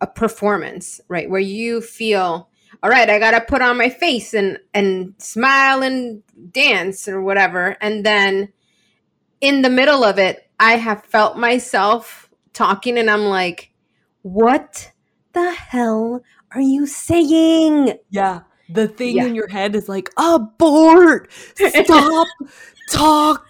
a 0.00 0.06
performance, 0.06 1.00
right? 1.08 1.30
Where 1.30 1.40
you 1.40 1.80
feel, 1.80 2.48
all 2.82 2.90
right, 2.90 3.08
I 3.08 3.18
gotta 3.18 3.40
put 3.40 3.62
on 3.62 3.78
my 3.78 3.88
face 3.88 4.34
and 4.34 4.58
and 4.74 5.14
smile 5.18 5.82
and 5.82 6.22
dance 6.52 7.08
or 7.08 7.22
whatever, 7.22 7.76
and 7.80 8.04
then 8.04 8.52
in 9.40 9.62
the 9.62 9.70
middle 9.70 10.04
of 10.04 10.18
it, 10.18 10.48
I 10.58 10.76
have 10.76 11.04
felt 11.04 11.38
myself 11.38 12.28
talking, 12.52 12.98
and 12.98 13.10
I'm 13.10 13.24
like, 13.24 13.72
what 14.22 14.92
the 15.32 15.52
hell 15.52 16.22
are 16.54 16.60
you 16.60 16.86
saying? 16.86 17.94
Yeah. 18.10 18.40
The 18.72 18.86
thing 18.86 19.16
Yeah. 19.16 19.24
in 19.26 19.34
your 19.34 19.48
head 19.48 19.74
is 19.74 19.88
like, 19.88 20.10
abort! 20.16 21.32
Stop 21.56 22.28
talking! 22.88 23.44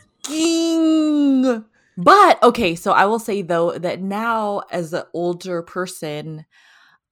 But 1.99 2.42
okay, 2.42 2.75
so 2.75 2.92
I 2.92 3.04
will 3.04 3.18
say 3.18 3.42
though 3.42 3.76
that 3.78 4.00
now 4.00 4.62
as 4.70 4.94
an 4.94 5.02
older 5.12 5.61
person, 5.62 6.47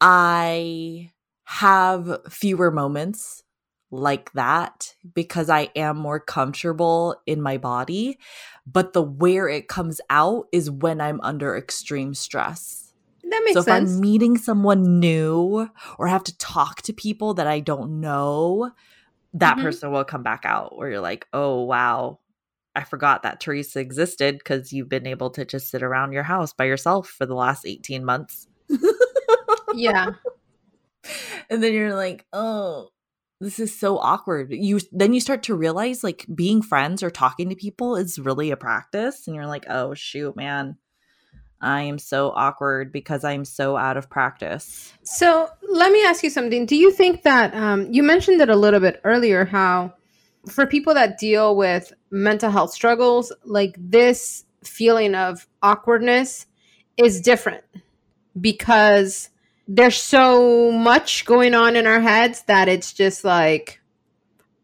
I 0.00 1.10
have 1.44 2.20
fewer 2.30 2.70
moments 2.70 3.42
like 3.90 4.32
that 4.32 4.94
because 5.14 5.48
I 5.48 5.70
am 5.74 5.96
more 5.96 6.20
comfortable 6.20 7.16
in 7.26 7.40
my 7.40 7.56
body. 7.58 8.18
But 8.66 8.92
the 8.92 9.02
where 9.02 9.48
it 9.48 9.68
comes 9.68 10.00
out 10.10 10.46
is 10.52 10.70
when 10.70 11.00
I'm 11.00 11.20
under 11.22 11.56
extreme 11.56 12.14
stress. 12.14 12.92
That 13.24 13.42
makes 13.44 13.54
so 13.54 13.62
if. 13.62 13.94
I'm 13.94 14.00
meeting 14.00 14.36
someone 14.36 15.00
new 15.00 15.68
or 15.98 16.06
have 16.06 16.24
to 16.24 16.36
talk 16.38 16.82
to 16.82 16.92
people 16.92 17.34
that 17.34 17.46
I 17.46 17.60
don't 17.60 18.00
know, 18.00 18.72
that 19.34 19.58
Mhm. 19.58 19.62
person 19.62 19.92
will 19.92 20.04
come 20.04 20.22
back 20.22 20.44
out 20.44 20.76
where 20.76 20.90
you're 20.90 21.00
like, 21.00 21.26
oh 21.32 21.62
wow, 21.64 22.20
I 22.74 22.84
forgot 22.84 23.22
that 23.22 23.40
Theresa 23.40 23.80
existed 23.80 24.38
because 24.38 24.72
you've 24.72 24.88
been 24.88 25.06
able 25.06 25.30
to 25.30 25.44
just 25.44 25.68
sit 25.70 25.82
around 25.82 26.12
your 26.12 26.22
house 26.22 26.52
by 26.52 26.64
yourself 26.64 27.08
for 27.08 27.26
the 27.26 27.34
last 27.34 27.66
18 27.66 28.04
months. 28.04 28.46
yeah. 29.74 30.12
and 31.50 31.62
then 31.62 31.72
you're 31.72 31.94
like, 31.94 32.26
oh, 32.32 32.88
this 33.40 33.60
is 33.60 33.78
so 33.78 33.98
awkward. 33.98 34.50
You 34.50 34.80
then 34.90 35.12
you 35.12 35.20
start 35.20 35.44
to 35.44 35.54
realize 35.54 36.02
like 36.02 36.26
being 36.34 36.62
friends 36.62 37.02
or 37.02 37.10
talking 37.10 37.48
to 37.50 37.54
people 37.54 37.96
is 37.96 38.18
really 38.18 38.50
a 38.50 38.56
practice, 38.56 39.26
and 39.26 39.36
you're 39.36 39.46
like, 39.46 39.66
oh 39.68 39.94
shoot, 39.94 40.34
man, 40.36 40.76
I 41.60 41.82
am 41.82 41.98
so 41.98 42.32
awkward 42.34 42.92
because 42.92 43.24
I'm 43.24 43.44
so 43.44 43.76
out 43.76 43.96
of 43.96 44.10
practice. 44.10 44.92
So 45.02 45.48
let 45.68 45.92
me 45.92 46.02
ask 46.04 46.22
you 46.22 46.30
something. 46.30 46.66
Do 46.66 46.76
you 46.76 46.90
think 46.90 47.22
that 47.22 47.54
um, 47.54 47.92
you 47.92 48.02
mentioned 48.02 48.40
it 48.40 48.48
a 48.48 48.56
little 48.56 48.80
bit 48.80 49.00
earlier? 49.04 49.44
How 49.44 49.94
for 50.48 50.66
people 50.66 50.94
that 50.94 51.18
deal 51.18 51.56
with 51.56 51.92
mental 52.10 52.50
health 52.50 52.72
struggles, 52.72 53.32
like 53.44 53.76
this 53.78 54.44
feeling 54.64 55.14
of 55.14 55.46
awkwardness 55.62 56.46
is 56.96 57.20
different 57.20 57.64
because 58.40 59.30
there's 59.68 60.00
so 60.00 60.72
much 60.72 61.24
going 61.24 61.54
on 61.54 61.76
in 61.76 61.86
our 61.86 62.00
heads 62.00 62.42
that 62.46 62.68
it's 62.68 62.92
just 62.92 63.22
like 63.22 63.80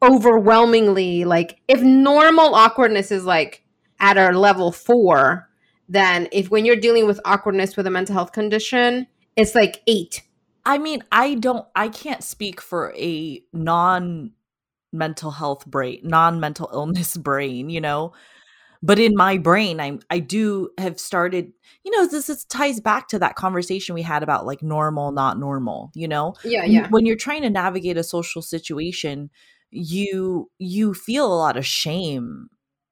overwhelmingly 0.02 1.24
like 1.24 1.60
if 1.68 1.80
normal 1.82 2.54
awkwardness 2.54 3.10
is 3.10 3.24
like 3.24 3.62
at 4.00 4.18
our 4.18 4.34
level 4.34 4.72
four 4.72 5.48
then 5.88 6.26
if 6.32 6.50
when 6.50 6.64
you're 6.64 6.76
dealing 6.76 7.06
with 7.06 7.20
awkwardness 7.24 7.76
with 7.76 7.86
a 7.86 7.90
mental 7.90 8.14
health 8.14 8.32
condition 8.32 9.06
it's 9.36 9.54
like 9.54 9.82
eight 9.86 10.22
I 10.66 10.78
mean, 10.78 11.02
I 11.12 11.34
don't, 11.34 11.66
I 11.74 11.88
can't 11.88 12.24
speak 12.24 12.60
for 12.60 12.94
a 12.96 13.42
non 13.52 14.32
mental 14.92 15.30
health 15.30 15.66
brain, 15.66 16.00
non 16.02 16.40
mental 16.40 16.70
illness 16.72 17.16
brain, 17.18 17.68
you 17.70 17.80
know. 17.80 18.12
But 18.84 18.98
in 18.98 19.16
my 19.16 19.38
brain, 19.38 19.80
I 19.80 19.98
I 20.10 20.18
do 20.18 20.68
have 20.78 21.00
started, 21.00 21.52
you 21.84 21.90
know, 21.90 22.06
this 22.06 22.28
is, 22.28 22.44
ties 22.44 22.80
back 22.80 23.08
to 23.08 23.18
that 23.18 23.34
conversation 23.34 23.94
we 23.94 24.02
had 24.02 24.22
about 24.22 24.44
like 24.44 24.62
normal, 24.62 25.10
not 25.10 25.38
normal, 25.38 25.90
you 25.94 26.06
know. 26.06 26.34
yeah 26.44 26.64
yeah. 26.64 26.88
when 26.90 27.06
you're 27.06 27.16
trying 27.16 27.42
to 27.42 27.50
navigate 27.50 27.96
a 27.96 28.04
social 28.04 28.42
situation 28.42 29.30
you 29.70 30.50
you 30.58 30.94
feel 30.94 31.26
a 31.26 31.34
lot 31.34 31.56
of 31.56 31.66
shame 31.66 32.48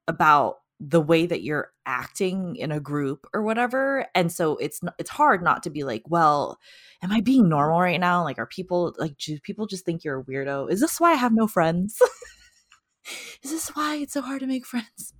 about 0.07 0.55
the 0.79 0.99
way 0.99 1.25
that 1.25 1.43
you're 1.43 1.71
acting 1.85 2.57
in 2.57 2.71
a 2.71 2.79
group 2.79 3.25
or 3.33 3.41
whatever 3.41 4.05
and 4.15 4.31
so 4.31 4.57
it's 4.57 4.81
it's 4.99 5.09
hard 5.09 5.41
not 5.41 5.63
to 5.63 5.69
be 5.69 5.83
like 5.83 6.01
well 6.07 6.59
am 7.01 7.11
i 7.11 7.21
being 7.21 7.47
normal 7.47 7.79
right 7.79 7.99
now? 7.99 8.23
Like 8.23 8.37
are 8.37 8.45
people 8.45 8.93
like 8.97 9.17
do 9.17 9.39
people 9.39 9.65
just 9.65 9.85
think 9.85 10.03
you're 10.03 10.19
a 10.19 10.23
weirdo? 10.23 10.69
Is 10.71 10.81
this 10.81 10.99
why 10.99 11.11
i 11.11 11.15
have 11.15 11.33
no 11.33 11.47
friends 11.47 12.01
is 13.43 13.51
this 13.51 13.69
why 13.69 13.97
it's 13.97 14.13
so 14.13 14.21
hard 14.21 14.41
to 14.41 14.47
make 14.47 14.65
friends. 14.65 15.13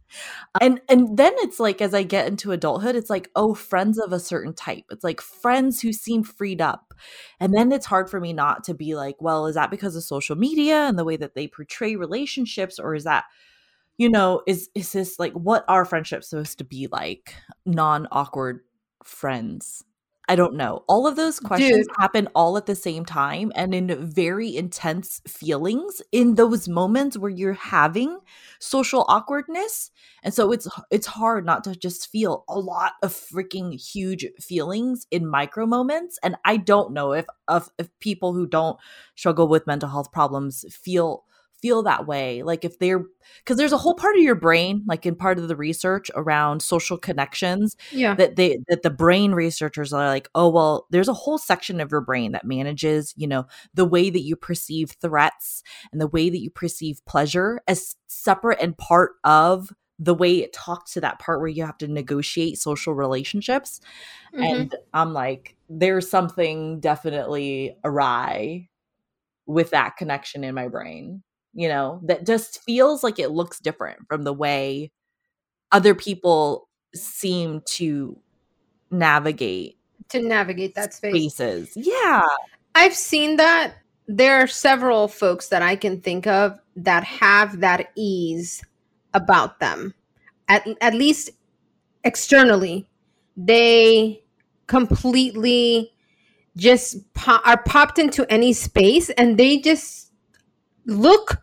Um, 0.53 0.61
and 0.61 0.81
and 0.89 1.17
then 1.17 1.33
it's 1.37 1.59
like 1.59 1.81
as 1.81 1.91
i 1.95 2.03
get 2.03 2.27
into 2.27 2.51
adulthood 2.51 2.95
it's 2.95 3.09
like 3.09 3.31
oh 3.35 3.55
friends 3.55 3.97
of 3.97 4.13
a 4.13 4.19
certain 4.19 4.53
type. 4.53 4.85
It's 4.91 5.03
like 5.03 5.21
friends 5.21 5.81
who 5.81 5.91
seem 5.93 6.23
freed 6.23 6.61
up. 6.61 6.93
And 7.39 7.53
then 7.53 7.71
it's 7.71 7.87
hard 7.87 8.09
for 8.09 8.19
me 8.19 8.33
not 8.33 8.63
to 8.65 8.73
be 8.73 8.95
like 8.95 9.15
well 9.19 9.47
is 9.47 9.55
that 9.55 9.71
because 9.71 9.95
of 9.95 10.03
social 10.03 10.35
media 10.35 10.85
and 10.87 10.97
the 10.97 11.05
way 11.05 11.17
that 11.17 11.35
they 11.35 11.47
portray 11.47 11.95
relationships? 11.95 12.79
Or 12.79 12.95
is 12.95 13.05
that 13.05 13.25
you 13.97 14.09
know 14.09 14.41
is 14.47 14.69
is 14.75 14.91
this 14.91 15.19
like 15.19 15.33
what 15.33 15.65
are 15.67 15.85
friendships 15.85 16.29
supposed 16.29 16.59
to 16.59 16.63
be 16.63 16.87
like? 16.91 17.35
Non 17.65 18.07
awkward 18.11 18.61
friends 19.03 19.83
i 20.29 20.35
don't 20.35 20.55
know. 20.55 20.83
All 20.87 21.05
of 21.05 21.15
those 21.15 21.39
questions 21.39 21.87
Dude. 21.87 21.95
happen 21.97 22.29
all 22.33 22.57
at 22.57 22.65
the 22.65 22.75
same 22.75 23.05
time 23.05 23.51
and 23.55 23.75
in 23.75 23.95
very 24.09 24.55
intense 24.55 25.21
feelings 25.27 26.01
in 26.11 26.35
those 26.35 26.67
moments 26.69 27.17
where 27.17 27.29
you're 27.29 27.53
having 27.53 28.19
social 28.59 29.05
awkwardness. 29.09 29.91
And 30.23 30.33
so 30.33 30.51
it's 30.51 30.67
it's 30.91 31.07
hard 31.07 31.45
not 31.45 31.63
to 31.65 31.75
just 31.75 32.09
feel 32.09 32.45
a 32.47 32.57
lot 32.57 32.93
of 33.01 33.11
freaking 33.13 33.79
huge 33.79 34.25
feelings 34.39 35.07
in 35.11 35.27
micro 35.27 35.65
moments. 35.65 36.17
And 36.23 36.35
i 36.45 36.57
don't 36.57 36.93
know 36.93 37.13
if 37.13 37.25
of 37.47 37.69
if 37.77 37.89
people 37.99 38.33
who 38.33 38.47
don't 38.47 38.79
struggle 39.15 39.47
with 39.47 39.67
mental 39.67 39.89
health 39.89 40.11
problems 40.11 40.65
feel 40.71 41.25
feel 41.63 41.81
that 41.81 42.05
way 42.05 42.43
like 42.43 42.65
if 42.65 42.77
they're 42.77 43.05
because 43.39 43.55
there's 43.55 43.71
a 43.71 43.77
whole 43.77 43.95
part 43.95 44.17
of 44.17 44.21
your 44.21 44.35
brain 44.35 44.83
like 44.85 45.05
in 45.05 45.15
part 45.15 45.39
of 45.39 45.47
the 45.47 45.55
research 45.55 46.11
around 46.13 46.61
social 46.61 46.97
connections 46.97 47.77
yeah. 47.93 48.13
that 48.13 48.35
they 48.35 48.59
that 48.67 48.83
the 48.83 48.89
brain 48.89 49.31
researchers 49.31 49.93
are 49.93 50.07
like 50.07 50.27
oh 50.35 50.49
well 50.49 50.85
there's 50.89 51.07
a 51.07 51.13
whole 51.13 51.37
section 51.37 51.79
of 51.79 51.89
your 51.89 52.01
brain 52.01 52.33
that 52.33 52.43
manages 52.43 53.13
you 53.15 53.25
know 53.25 53.45
the 53.73 53.85
way 53.85 54.09
that 54.09 54.23
you 54.23 54.35
perceive 54.35 54.91
threats 55.01 55.63
and 55.93 56.01
the 56.01 56.07
way 56.07 56.29
that 56.29 56.41
you 56.41 56.49
perceive 56.49 56.99
pleasure 57.05 57.61
as 57.65 57.95
separate 58.07 58.59
and 58.61 58.77
part 58.77 59.13
of 59.23 59.71
the 59.97 60.13
way 60.13 60.43
it 60.43 60.51
talks 60.51 60.91
to 60.91 60.99
that 60.99 61.17
part 61.19 61.39
where 61.39 61.47
you 61.47 61.65
have 61.65 61.77
to 61.77 61.87
negotiate 61.87 62.57
social 62.57 62.93
relationships. 62.93 63.79
Mhm. 64.35 64.51
and 64.51 64.75
i'm 64.93 65.13
like 65.13 65.55
there's 65.69 66.09
something 66.09 66.81
definitely 66.81 67.77
awry 67.85 68.67
with 69.45 69.71
that 69.71 69.95
connection 69.97 70.43
in 70.43 70.55
my 70.55 70.67
brain 70.67 71.23
you 71.53 71.67
know 71.67 71.99
that 72.03 72.25
just 72.25 72.61
feels 72.63 73.03
like 73.03 73.19
it 73.19 73.31
looks 73.31 73.59
different 73.59 73.99
from 74.07 74.23
the 74.23 74.33
way 74.33 74.91
other 75.71 75.95
people 75.95 76.67
seem 76.95 77.61
to 77.65 78.17
navigate 78.91 79.77
to 80.09 80.21
navigate 80.21 80.75
that 80.75 80.93
space 80.93 81.33
spaces 81.33 81.71
yeah 81.75 82.25
I've 82.75 82.95
seen 82.95 83.37
that. 83.37 83.75
There 84.07 84.41
are 84.41 84.47
several 84.47 85.07
folks 85.07 85.49
that 85.49 85.61
I 85.61 85.75
can 85.75 86.01
think 86.01 86.27
of 86.27 86.59
that 86.75 87.03
have 87.03 87.61
that 87.61 87.91
ease 87.95 88.63
about 89.13 89.59
them. 89.59 89.93
At, 90.49 90.67
at 90.81 90.93
least 90.93 91.29
externally, 92.03 92.87
they 93.37 94.21
completely 94.67 95.93
just 96.57 97.13
po- 97.13 97.39
are 97.45 97.61
popped 97.63 97.97
into 97.97 98.29
any 98.31 98.53
space 98.53 99.09
and 99.11 99.37
they 99.37 99.59
just 99.59 100.02
look 100.85 101.41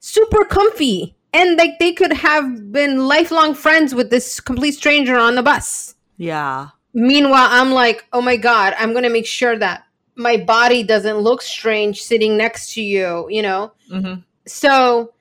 super 0.00 0.44
comfy 0.44 1.16
and 1.32 1.56
like 1.58 1.78
they 1.78 1.92
could 1.92 2.12
have 2.12 2.72
been 2.72 3.06
lifelong 3.06 3.54
friends 3.54 3.94
with 3.94 4.10
this 4.10 4.40
complete 4.40 4.72
stranger 4.72 5.16
on 5.16 5.34
the 5.34 5.42
bus. 5.42 5.94
yeah 6.16 6.68
Meanwhile, 6.94 7.48
I'm 7.50 7.72
like, 7.72 8.06
oh 8.14 8.22
my 8.22 8.36
God, 8.38 8.74
I'm 8.78 8.92
going 8.92 9.02
to 9.04 9.10
make 9.10 9.26
sure 9.26 9.58
that 9.58 9.84
my 10.14 10.38
body 10.38 10.82
doesn't 10.82 11.18
look 11.18 11.42
strange 11.42 12.02
sitting 12.02 12.38
next 12.38 12.72
to 12.72 12.80
you, 12.80 13.26
you 13.28 13.42
know? 13.42 13.72
hmm 13.90 14.14
So, 14.46 15.12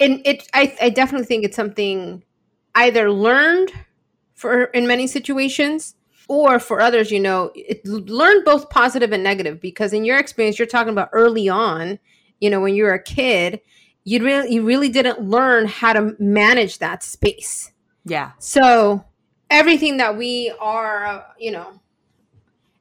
and 0.00 0.22
it, 0.24 0.48
I, 0.54 0.74
I 0.80 0.88
definitely 0.88 1.26
think 1.26 1.44
it's 1.44 1.56
something 1.56 2.22
either 2.74 3.10
learned 3.10 3.72
for 4.34 4.64
in 4.66 4.86
many 4.86 5.06
situations 5.06 5.96
or 6.28 6.60
for 6.60 6.80
others 6.80 7.10
you 7.10 7.18
know 7.18 7.50
it, 7.54 7.84
learn 7.86 8.44
both 8.44 8.70
positive 8.70 9.12
and 9.12 9.24
negative 9.24 9.60
because 9.60 9.92
in 9.92 10.04
your 10.04 10.18
experience 10.18 10.58
you're 10.58 10.66
talking 10.68 10.92
about 10.92 11.08
early 11.12 11.48
on 11.48 11.98
you 12.40 12.50
know 12.50 12.60
when 12.60 12.74
you 12.74 12.84
were 12.84 12.94
a 12.94 13.02
kid 13.02 13.60
you 14.04 14.22
really 14.24 14.52
you 14.54 14.62
really 14.64 14.88
didn't 14.88 15.20
learn 15.20 15.66
how 15.66 15.92
to 15.92 16.14
manage 16.18 16.78
that 16.78 17.02
space 17.02 17.72
Yeah. 18.04 18.32
so 18.38 19.04
everything 19.50 19.96
that 19.98 20.16
we 20.16 20.52
are 20.60 21.04
uh, 21.06 21.22
you 21.38 21.50
know 21.50 21.80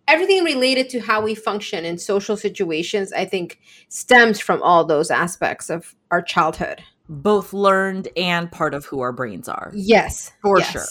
everything 0.07 0.43
related 0.43 0.89
to 0.89 0.99
how 0.99 1.21
we 1.21 1.35
function 1.35 1.83
in 1.85 1.97
social 1.97 2.37
situations 2.37 3.11
i 3.13 3.25
think 3.25 3.59
stems 3.89 4.39
from 4.39 4.61
all 4.63 4.85
those 4.85 5.11
aspects 5.11 5.69
of 5.69 5.95
our 6.11 6.21
childhood 6.21 6.81
Both 7.09 7.53
learned 7.53 8.09
and 8.17 8.51
part 8.51 8.73
of 8.73 8.85
who 8.85 8.99
our 9.01 9.11
brains 9.13 9.47
are. 9.49 9.71
yes 9.73 10.31
For 10.41 10.59
yes. 10.59 10.71
sure. 10.71 10.83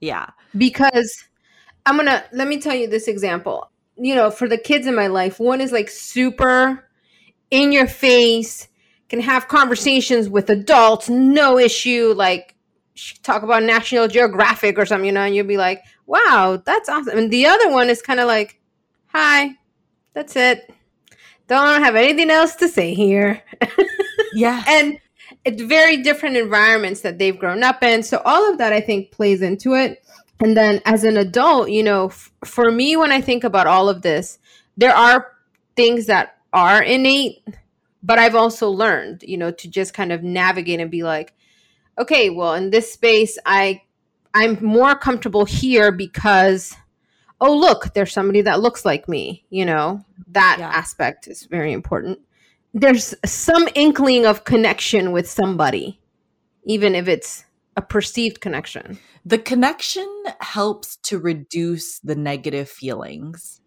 Yeah. 0.00 0.26
because 0.56 1.24
I'm 1.86 1.96
gonna 1.96 2.24
let 2.32 2.48
me 2.48 2.58
tell 2.60 2.74
you 2.74 2.86
this 2.86 3.08
example. 3.08 3.70
You 3.96 4.14
know, 4.14 4.30
for 4.30 4.46
the 4.48 4.58
kids 4.58 4.86
in 4.86 4.94
my 4.94 5.06
life, 5.08 5.40
one 5.40 5.60
is 5.60 5.72
like 5.72 5.88
super 5.90 6.87
in 7.50 7.72
your 7.72 7.86
face, 7.86 8.68
can 9.08 9.20
have 9.20 9.48
conversations 9.48 10.28
with 10.28 10.50
adults, 10.50 11.08
no 11.08 11.58
issue. 11.58 12.12
Like 12.16 12.54
talk 13.22 13.42
about 13.42 13.62
National 13.62 14.08
Geographic 14.08 14.78
or 14.78 14.86
something, 14.86 15.06
you 15.06 15.12
know, 15.12 15.22
and 15.22 15.34
you'll 15.34 15.46
be 15.46 15.56
like, 15.56 15.82
"Wow, 16.06 16.60
that's 16.64 16.88
awesome." 16.88 17.16
And 17.18 17.30
the 17.30 17.46
other 17.46 17.70
one 17.70 17.88
is 17.88 18.02
kind 18.02 18.20
of 18.20 18.26
like, 18.26 18.60
"Hi, 19.08 19.52
that's 20.14 20.36
it. 20.36 20.70
Don't 21.46 21.82
have 21.82 21.94
anything 21.96 22.30
else 22.30 22.54
to 22.56 22.68
say 22.68 22.94
here." 22.94 23.42
Yeah. 24.34 24.62
and 24.68 24.98
it's 25.44 25.62
very 25.62 26.02
different 26.02 26.36
environments 26.36 27.00
that 27.00 27.18
they've 27.18 27.38
grown 27.38 27.62
up 27.62 27.82
in 27.82 28.02
so 28.02 28.20
all 28.24 28.50
of 28.50 28.58
that 28.58 28.72
i 28.72 28.80
think 28.80 29.10
plays 29.10 29.40
into 29.42 29.74
it 29.74 30.02
and 30.40 30.56
then 30.56 30.80
as 30.84 31.02
an 31.04 31.16
adult 31.16 31.70
you 31.70 31.82
know 31.82 32.06
f- 32.08 32.30
for 32.44 32.70
me 32.70 32.96
when 32.96 33.10
i 33.10 33.20
think 33.20 33.42
about 33.44 33.66
all 33.66 33.88
of 33.88 34.02
this 34.02 34.38
there 34.76 34.94
are 34.94 35.32
things 35.76 36.06
that 36.06 36.37
are 36.52 36.82
innate 36.82 37.42
but 38.02 38.18
i've 38.18 38.34
also 38.34 38.70
learned 38.70 39.22
you 39.26 39.36
know 39.36 39.50
to 39.50 39.68
just 39.68 39.94
kind 39.94 40.12
of 40.12 40.22
navigate 40.22 40.80
and 40.80 40.90
be 40.90 41.02
like 41.02 41.34
okay 41.98 42.30
well 42.30 42.54
in 42.54 42.70
this 42.70 42.92
space 42.92 43.38
i 43.46 43.80
i'm 44.34 44.58
more 44.64 44.94
comfortable 44.94 45.44
here 45.44 45.92
because 45.92 46.74
oh 47.40 47.54
look 47.56 47.92
there's 47.94 48.12
somebody 48.12 48.40
that 48.40 48.60
looks 48.60 48.84
like 48.84 49.08
me 49.08 49.44
you 49.50 49.64
know 49.64 50.04
that 50.28 50.56
Yeah. 50.58 50.68
aspect 50.68 51.28
is 51.28 51.44
very 51.44 51.72
important 51.72 52.18
there's 52.74 53.14
some 53.24 53.68
inkling 53.74 54.26
of 54.26 54.44
connection 54.44 55.12
with 55.12 55.28
somebody 55.28 56.00
even 56.64 56.94
if 56.94 57.08
it's 57.08 57.44
a 57.76 57.82
perceived 57.82 58.40
connection 58.40 58.98
The 59.24 59.38
connection 59.38 60.08
helps 60.40 60.96
to 61.02 61.18
reduce 61.18 61.98
the 62.00 62.14
negative 62.16 62.68
feelings. 62.68 63.60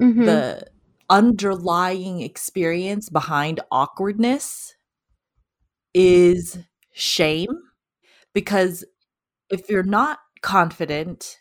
Mhm. 0.00 0.24
The 0.24 0.66
underlying 1.10 2.20
experience 2.20 3.08
behind 3.08 3.60
awkwardness 3.70 4.74
is 5.92 6.52
mm-hmm. 6.52 6.60
shame 6.92 7.62
because 8.32 8.84
if 9.50 9.68
you're 9.68 9.82
not 9.82 10.18
confident 10.42 11.38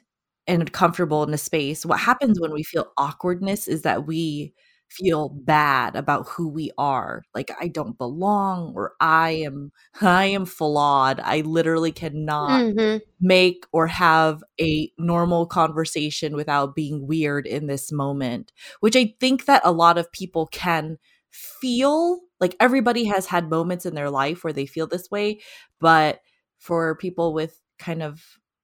and 0.48 0.72
comfortable 0.74 1.24
in 1.24 1.34
a 1.34 1.38
space, 1.38 1.86
what 1.86 2.00
happens 2.00 2.39
when 2.39 2.51
we 2.51 2.63
feel 2.63 2.91
awkwardness 2.98 3.67
is 3.67 3.82
that 3.84 4.05
we 4.05 4.53
feel 4.98 5.30
bad 5.30 5.96
about 5.96 6.28
who 6.30 6.48
we 6.50 6.72
are. 6.78 7.24
Like 7.36 7.52
I 7.60 7.68
don't 7.68 7.98
belong 7.98 8.74
or 8.76 8.94
I 9.00 9.32
am 9.46 9.72
I 10.02 10.26
am 10.26 10.46
flawed. 10.46 11.20
I 11.24 11.42
literally 11.42 11.92
cannot 11.92 12.66
Mhm. 12.74 13.02
make 13.22 13.66
or 13.72 13.88
have 13.88 14.44
a 14.60 14.92
normal 14.98 15.46
conversation 15.46 16.36
without 16.36 16.76
being 16.76 17.08
weird 17.08 17.48
in 17.48 17.68
this 17.68 17.92
moment, 17.92 18.52
which 18.82 18.96
I 18.96 19.16
think 19.20 19.46
that 19.46 19.62
a 19.66 19.72
lot 19.72 19.98
of 19.98 20.12
people 20.12 20.48
can 20.48 20.98
feel. 21.32 22.20
Like 22.40 22.56
everybody 22.60 23.06
has 23.06 23.25
had 23.27 23.50
moments 23.50 23.86
in 23.86 23.96
their 23.96 24.10
life 24.10 24.44
where 24.44 24.51
they 24.53 24.66
feel 24.66 24.88
this 24.88 25.10
way, 25.10 25.40
but 25.79 26.20
for 26.60 26.96
people 26.96 27.34
with 27.34 27.60
kind 27.79 28.03
of 28.03 28.22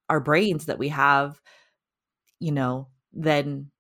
our 0.10 0.20
brains 0.20 0.66
that 0.66 0.80
we 0.80 0.90
have, 0.90 1.40
you 2.40 2.52
know, 2.52 2.88
then 3.14 3.72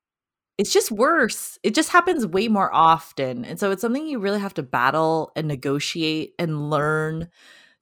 it's 0.59 0.73
just 0.73 0.91
worse. 0.91 1.57
It 1.63 1.73
just 1.73 1.87
happens 1.87 2.27
way 2.27 2.49
more 2.49 2.69
often. 2.75 3.45
And 3.45 3.57
so 3.57 3.71
it's 3.71 3.81
something 3.81 4.05
you 4.05 4.19
really 4.19 4.41
have 4.41 4.53
to 4.55 4.61
battle 4.61 5.31
and 5.37 5.47
negotiate 5.47 6.33
and 6.37 6.69
learn 6.69 7.29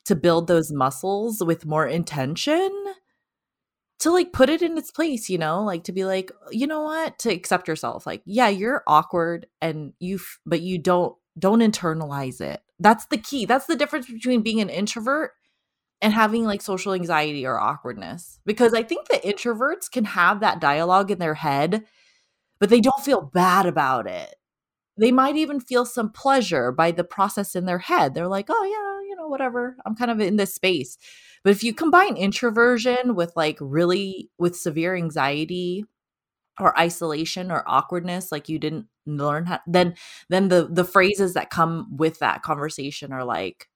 to 0.05 0.15
build 0.15 0.45
those 0.45 0.71
muscles 0.71 1.43
with 1.43 1.65
more 1.65 1.87
intention 1.87 2.71
to 4.01 4.11
like 4.11 4.31
put 4.31 4.49
it 4.49 4.61
in 4.61 4.77
its 4.77 4.91
place, 4.91 5.27
you 5.27 5.39
know, 5.39 5.63
like 5.63 5.85
to 5.85 5.91
be 5.91 6.05
like, 6.05 6.31
you 6.51 6.67
know 6.67 6.83
what, 6.83 7.17
to 7.17 7.31
accept 7.31 7.67
yourself. 7.67 8.05
Like, 8.05 8.21
yeah, 8.25 8.47
you're 8.47 8.83
awkward 8.85 9.47
and 9.59 9.93
you, 9.99 10.19
but 10.45 10.61
you 10.61 10.77
don't, 10.77 11.15
don't 11.39 11.61
internalize 11.61 12.41
it. 12.41 12.61
That's 12.79 13.07
the 13.07 13.17
key. 13.17 13.45
That's 13.45 13.65
the 13.65 13.75
difference 13.75 14.05
between 14.05 14.43
being 14.43 14.61
an 14.61 14.69
introvert 14.69 15.31
and 15.99 16.13
having 16.13 16.43
like 16.43 16.61
social 16.61 16.93
anxiety 16.93 17.43
or 17.43 17.59
awkwardness. 17.59 18.39
Because 18.45 18.75
I 18.75 18.83
think 18.83 19.07
that 19.07 19.23
introverts 19.23 19.89
can 19.89 20.05
have 20.05 20.41
that 20.41 20.61
dialogue 20.61 21.09
in 21.09 21.17
their 21.17 21.33
head, 21.33 21.83
but 22.59 22.69
they 22.69 22.81
don't 22.81 23.03
feel 23.03 23.21
bad 23.33 23.65
about 23.65 24.07
it. 24.07 24.35
They 24.97 25.11
might 25.11 25.35
even 25.35 25.59
feel 25.59 25.85
some 25.85 26.11
pleasure 26.11 26.71
by 26.71 26.91
the 26.91 27.03
process 27.03 27.55
in 27.55 27.65
their 27.65 27.77
head. 27.79 28.13
They're 28.13 28.27
like, 28.27 28.47
oh, 28.49 28.63
yeah, 28.63 29.07
you 29.07 29.15
know, 29.15 29.27
whatever. 29.27 29.77
I'm 29.85 29.95
kind 29.95 30.09
of 30.09 30.19
in 30.19 30.37
this 30.37 30.55
space. 30.55 30.97
But 31.43 31.51
if 31.51 31.63
you 31.63 31.73
combine 31.73 32.17
introversion 32.17 33.15
with 33.15 33.31
like 33.35 33.57
really 33.61 34.29
with 34.39 34.55
severe 34.55 34.95
anxiety 34.95 35.85
or 36.59 36.77
isolation 36.79 37.51
or 37.51 37.63
awkwardness, 37.67 38.31
like 38.31 38.49
you 38.49 38.59
didn't 38.59 38.87
learn 39.05 39.45
how, 39.45 39.59
then 39.67 39.95
then 40.29 40.49
the 40.49 40.67
the 40.69 40.83
phrases 40.83 41.33
that 41.35 41.49
come 41.49 41.95
with 41.95 42.19
that 42.19 42.41
conversation 42.41 43.13
are 43.13 43.23
like, 43.23 43.67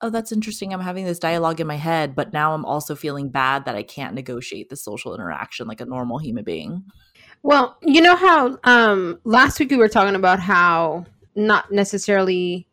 oh, 0.00 0.10
that's 0.10 0.32
interesting. 0.32 0.72
I'm 0.72 0.80
having 0.80 1.04
this 1.04 1.18
dialogue 1.18 1.60
in 1.60 1.66
my 1.66 1.76
head, 1.76 2.14
but 2.14 2.32
now 2.32 2.54
I'm 2.54 2.64
also 2.64 2.94
feeling 2.94 3.30
bad 3.30 3.64
that 3.64 3.74
I 3.74 3.82
can't 3.82 4.14
negotiate 4.14 4.68
the 4.68 4.76
social 4.76 5.14
interaction 5.14 5.66
like 5.66 5.80
a 5.80 5.86
normal 5.86 6.18
human 6.18 6.44
being. 6.44 6.84
Well, 7.42 7.76
you 7.82 8.00
know 8.00 8.16
how 8.16 8.58
um 8.64 9.20
last 9.24 9.58
week 9.60 9.70
we 9.70 9.76
were 9.76 9.88
talking 9.88 10.14
about 10.14 10.40
how 10.40 11.06
not 11.34 11.70
necessarily 11.72 12.66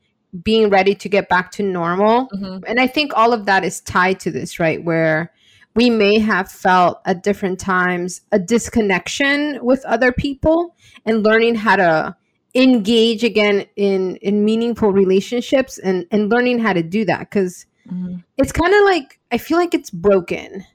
being 0.43 0.69
ready 0.69 0.95
to 0.95 1.07
get 1.07 1.29
back 1.29 1.51
to 1.51 1.63
normal. 1.63 2.27
And 2.67 2.79
I 2.79 2.87
think 2.87 3.13
all 3.15 3.31
of 3.31 3.45
that 3.45 3.63
is 3.63 3.79
tied 3.81 4.19
to 4.21 4.31
this, 4.31 4.59
right? 4.59 4.83
Where 4.83 5.31
we 5.75 5.89
may 5.89 6.19
have 6.19 6.51
felt 6.51 6.99
at 7.05 7.23
different 7.23 7.59
times 7.59 8.21
a 8.31 8.39
disconnection 8.39 9.59
with 9.61 9.85
other 9.85 10.11
people 10.11 10.75
and 11.05 11.23
learning 11.23 11.55
how 11.55 11.75
to 11.77 12.15
engage 12.55 13.23
again 13.23 13.65
in 13.75 14.15
in 14.17 14.43
meaningful 14.45 14.91
relationships 14.91 15.77
and 15.77 16.05
and 16.11 16.29
learning 16.29 16.59
how 16.59 16.73
to 16.73 16.81
do 16.81 17.05
that 17.05 17.29
cuz 17.31 17.65
Mhm. 17.91 18.23
it's 18.37 18.51
kind 18.51 18.73
of 18.73 18.83
like 18.83 19.19
I 19.31 19.37
feel 19.37 19.57
like 19.57 19.73
it's 19.75 19.91
broken. 19.91 20.65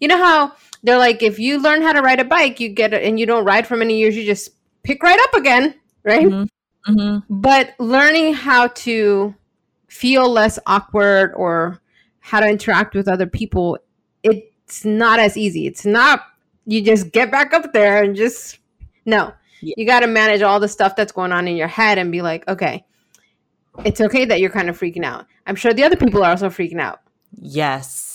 You 0.00 0.08
know 0.08 0.18
how 0.18 0.52
they're 0.82 0.98
like 0.98 1.22
if 1.22 1.38
you 1.38 1.60
learn 1.60 1.82
how 1.82 1.92
to 1.92 2.02
ride 2.02 2.20
a 2.20 2.24
bike, 2.24 2.60
you 2.60 2.68
get 2.68 2.92
it 2.92 3.02
and 3.04 3.18
you 3.18 3.26
don't 3.26 3.44
ride 3.44 3.66
for 3.66 3.76
many 3.76 3.98
years, 3.98 4.16
you 4.16 4.24
just 4.24 4.50
pick 4.82 5.02
right 5.02 5.18
up 5.18 5.34
again, 5.34 5.74
right? 6.02 6.26
Mhm. 6.26 6.48
Mhm. 6.88 7.22
But 7.30 7.74
learning 7.78 8.34
how 8.34 8.68
to 8.68 9.34
feel 9.88 10.28
less 10.28 10.58
awkward 10.66 11.32
or 11.34 11.80
how 12.20 12.40
to 12.40 12.48
interact 12.48 12.94
with 12.94 13.08
other 13.08 13.26
people, 13.26 13.78
it's 14.22 14.84
not 14.84 15.20
as 15.20 15.36
easy. 15.36 15.66
It's 15.66 15.86
not 15.86 16.22
you 16.66 16.82
just 16.82 17.12
get 17.12 17.30
back 17.30 17.52
up 17.52 17.72
there 17.72 18.02
and 18.02 18.16
just 18.16 18.58
no. 19.04 19.32
Yeah. 19.60 19.74
You 19.76 19.86
got 19.86 20.00
to 20.00 20.06
manage 20.06 20.42
all 20.42 20.60
the 20.60 20.68
stuff 20.68 20.96
that's 20.96 21.12
going 21.12 21.32
on 21.32 21.48
in 21.48 21.56
your 21.56 21.68
head 21.68 21.98
and 21.98 22.10
be 22.12 22.22
like, 22.22 22.46
okay, 22.48 22.84
it's 23.84 24.00
okay 24.00 24.24
that 24.26 24.40
you're 24.40 24.50
kind 24.50 24.68
of 24.68 24.78
freaking 24.78 25.04
out. 25.04 25.26
I'm 25.46 25.56
sure 25.56 25.72
the 25.72 25.84
other 25.84 25.96
people 25.96 26.22
are 26.22 26.30
also 26.30 26.48
freaking 26.48 26.80
out. 26.80 27.00
Yes. 27.32 28.13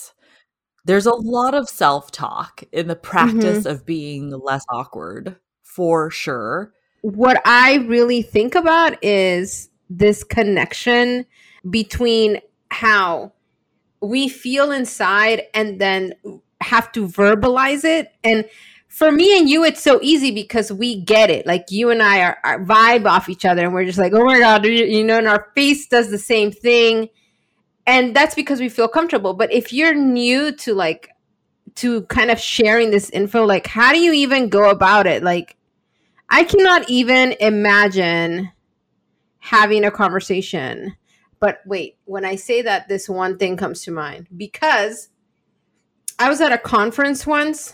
There's 0.85 1.05
a 1.05 1.13
lot 1.13 1.53
of 1.53 1.69
self 1.69 2.11
talk 2.11 2.63
in 2.71 2.87
the 2.87 2.95
practice 2.95 3.59
mm-hmm. 3.59 3.67
of 3.67 3.85
being 3.85 4.29
less 4.31 4.65
awkward, 4.69 5.35
for 5.63 6.09
sure. 6.09 6.73
what 7.01 7.41
I 7.45 7.77
really 7.77 8.21
think 8.21 8.55
about 8.55 9.01
is 9.03 9.69
this 9.89 10.23
connection 10.23 11.25
between 11.69 12.39
how 12.71 13.33
we 14.01 14.29
feel 14.29 14.71
inside 14.71 15.43
and 15.53 15.79
then 15.79 16.13
have 16.61 16.91
to 16.93 17.07
verbalize 17.07 17.83
it. 17.83 18.13
And 18.23 18.45
for 18.87 19.11
me 19.11 19.37
and 19.37 19.49
you, 19.49 19.63
it's 19.63 19.81
so 19.81 19.99
easy 20.01 20.31
because 20.31 20.71
we 20.71 21.01
get 21.01 21.29
it. 21.29 21.45
Like 21.45 21.65
you 21.69 21.89
and 21.89 22.01
I 22.01 22.21
are, 22.21 22.37
are 22.43 22.63
vibe 22.63 23.05
off 23.05 23.29
each 23.29 23.45
other, 23.45 23.63
and 23.63 23.73
we're 23.73 23.85
just 23.85 23.99
like, 23.99 24.13
oh 24.13 24.25
my 24.25 24.39
god, 24.39 24.65
you, 24.65 24.71
you 24.71 25.03
know, 25.03 25.17
and 25.17 25.27
our 25.27 25.51
face 25.55 25.87
does 25.87 26.09
the 26.09 26.17
same 26.17 26.51
thing. 26.51 27.09
And 27.89 28.15
that's 28.15 28.35
because 28.35 28.59
we 28.59 28.69
feel 28.69 28.87
comfortable. 28.87 29.33
But 29.33 29.51
if 29.51 29.73
you're 29.73 29.95
new 29.95 30.51
to 30.57 30.75
like 30.75 31.09
to 31.75 32.03
kind 32.03 32.29
of 32.29 32.39
sharing 32.39 32.91
this 32.91 33.09
info, 33.09 33.45
like 33.45 33.65
how 33.65 33.91
do 33.91 33.99
you 33.99 34.13
even 34.13 34.47
go 34.49 34.69
about 34.69 35.07
it? 35.07 35.23
Like 35.23 35.57
I 36.29 36.43
cannot 36.43 36.87
even 36.87 37.33
imagine 37.39 38.51
having 39.39 39.85
a 39.85 39.89
conversation. 39.89 40.95
But 41.39 41.61
wait, 41.65 41.97
when 42.05 42.25
I 42.25 42.35
say 42.35 42.61
that, 42.61 42.87
this 42.87 43.09
one 43.09 43.39
thing 43.39 43.57
comes 43.57 43.81
to 43.85 43.91
mind 43.91 44.27
because 44.37 45.09
I 46.19 46.29
was 46.29 46.41
at 46.41 46.51
a 46.51 46.59
conference 46.59 47.25
once 47.25 47.73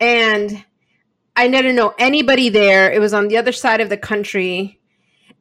and 0.00 0.64
I 1.36 1.48
didn't 1.48 1.76
know 1.76 1.94
anybody 1.98 2.48
there. 2.48 2.90
It 2.90 2.98
was 2.98 3.12
on 3.12 3.28
the 3.28 3.36
other 3.36 3.52
side 3.52 3.82
of 3.82 3.90
the 3.90 3.98
country. 3.98 4.80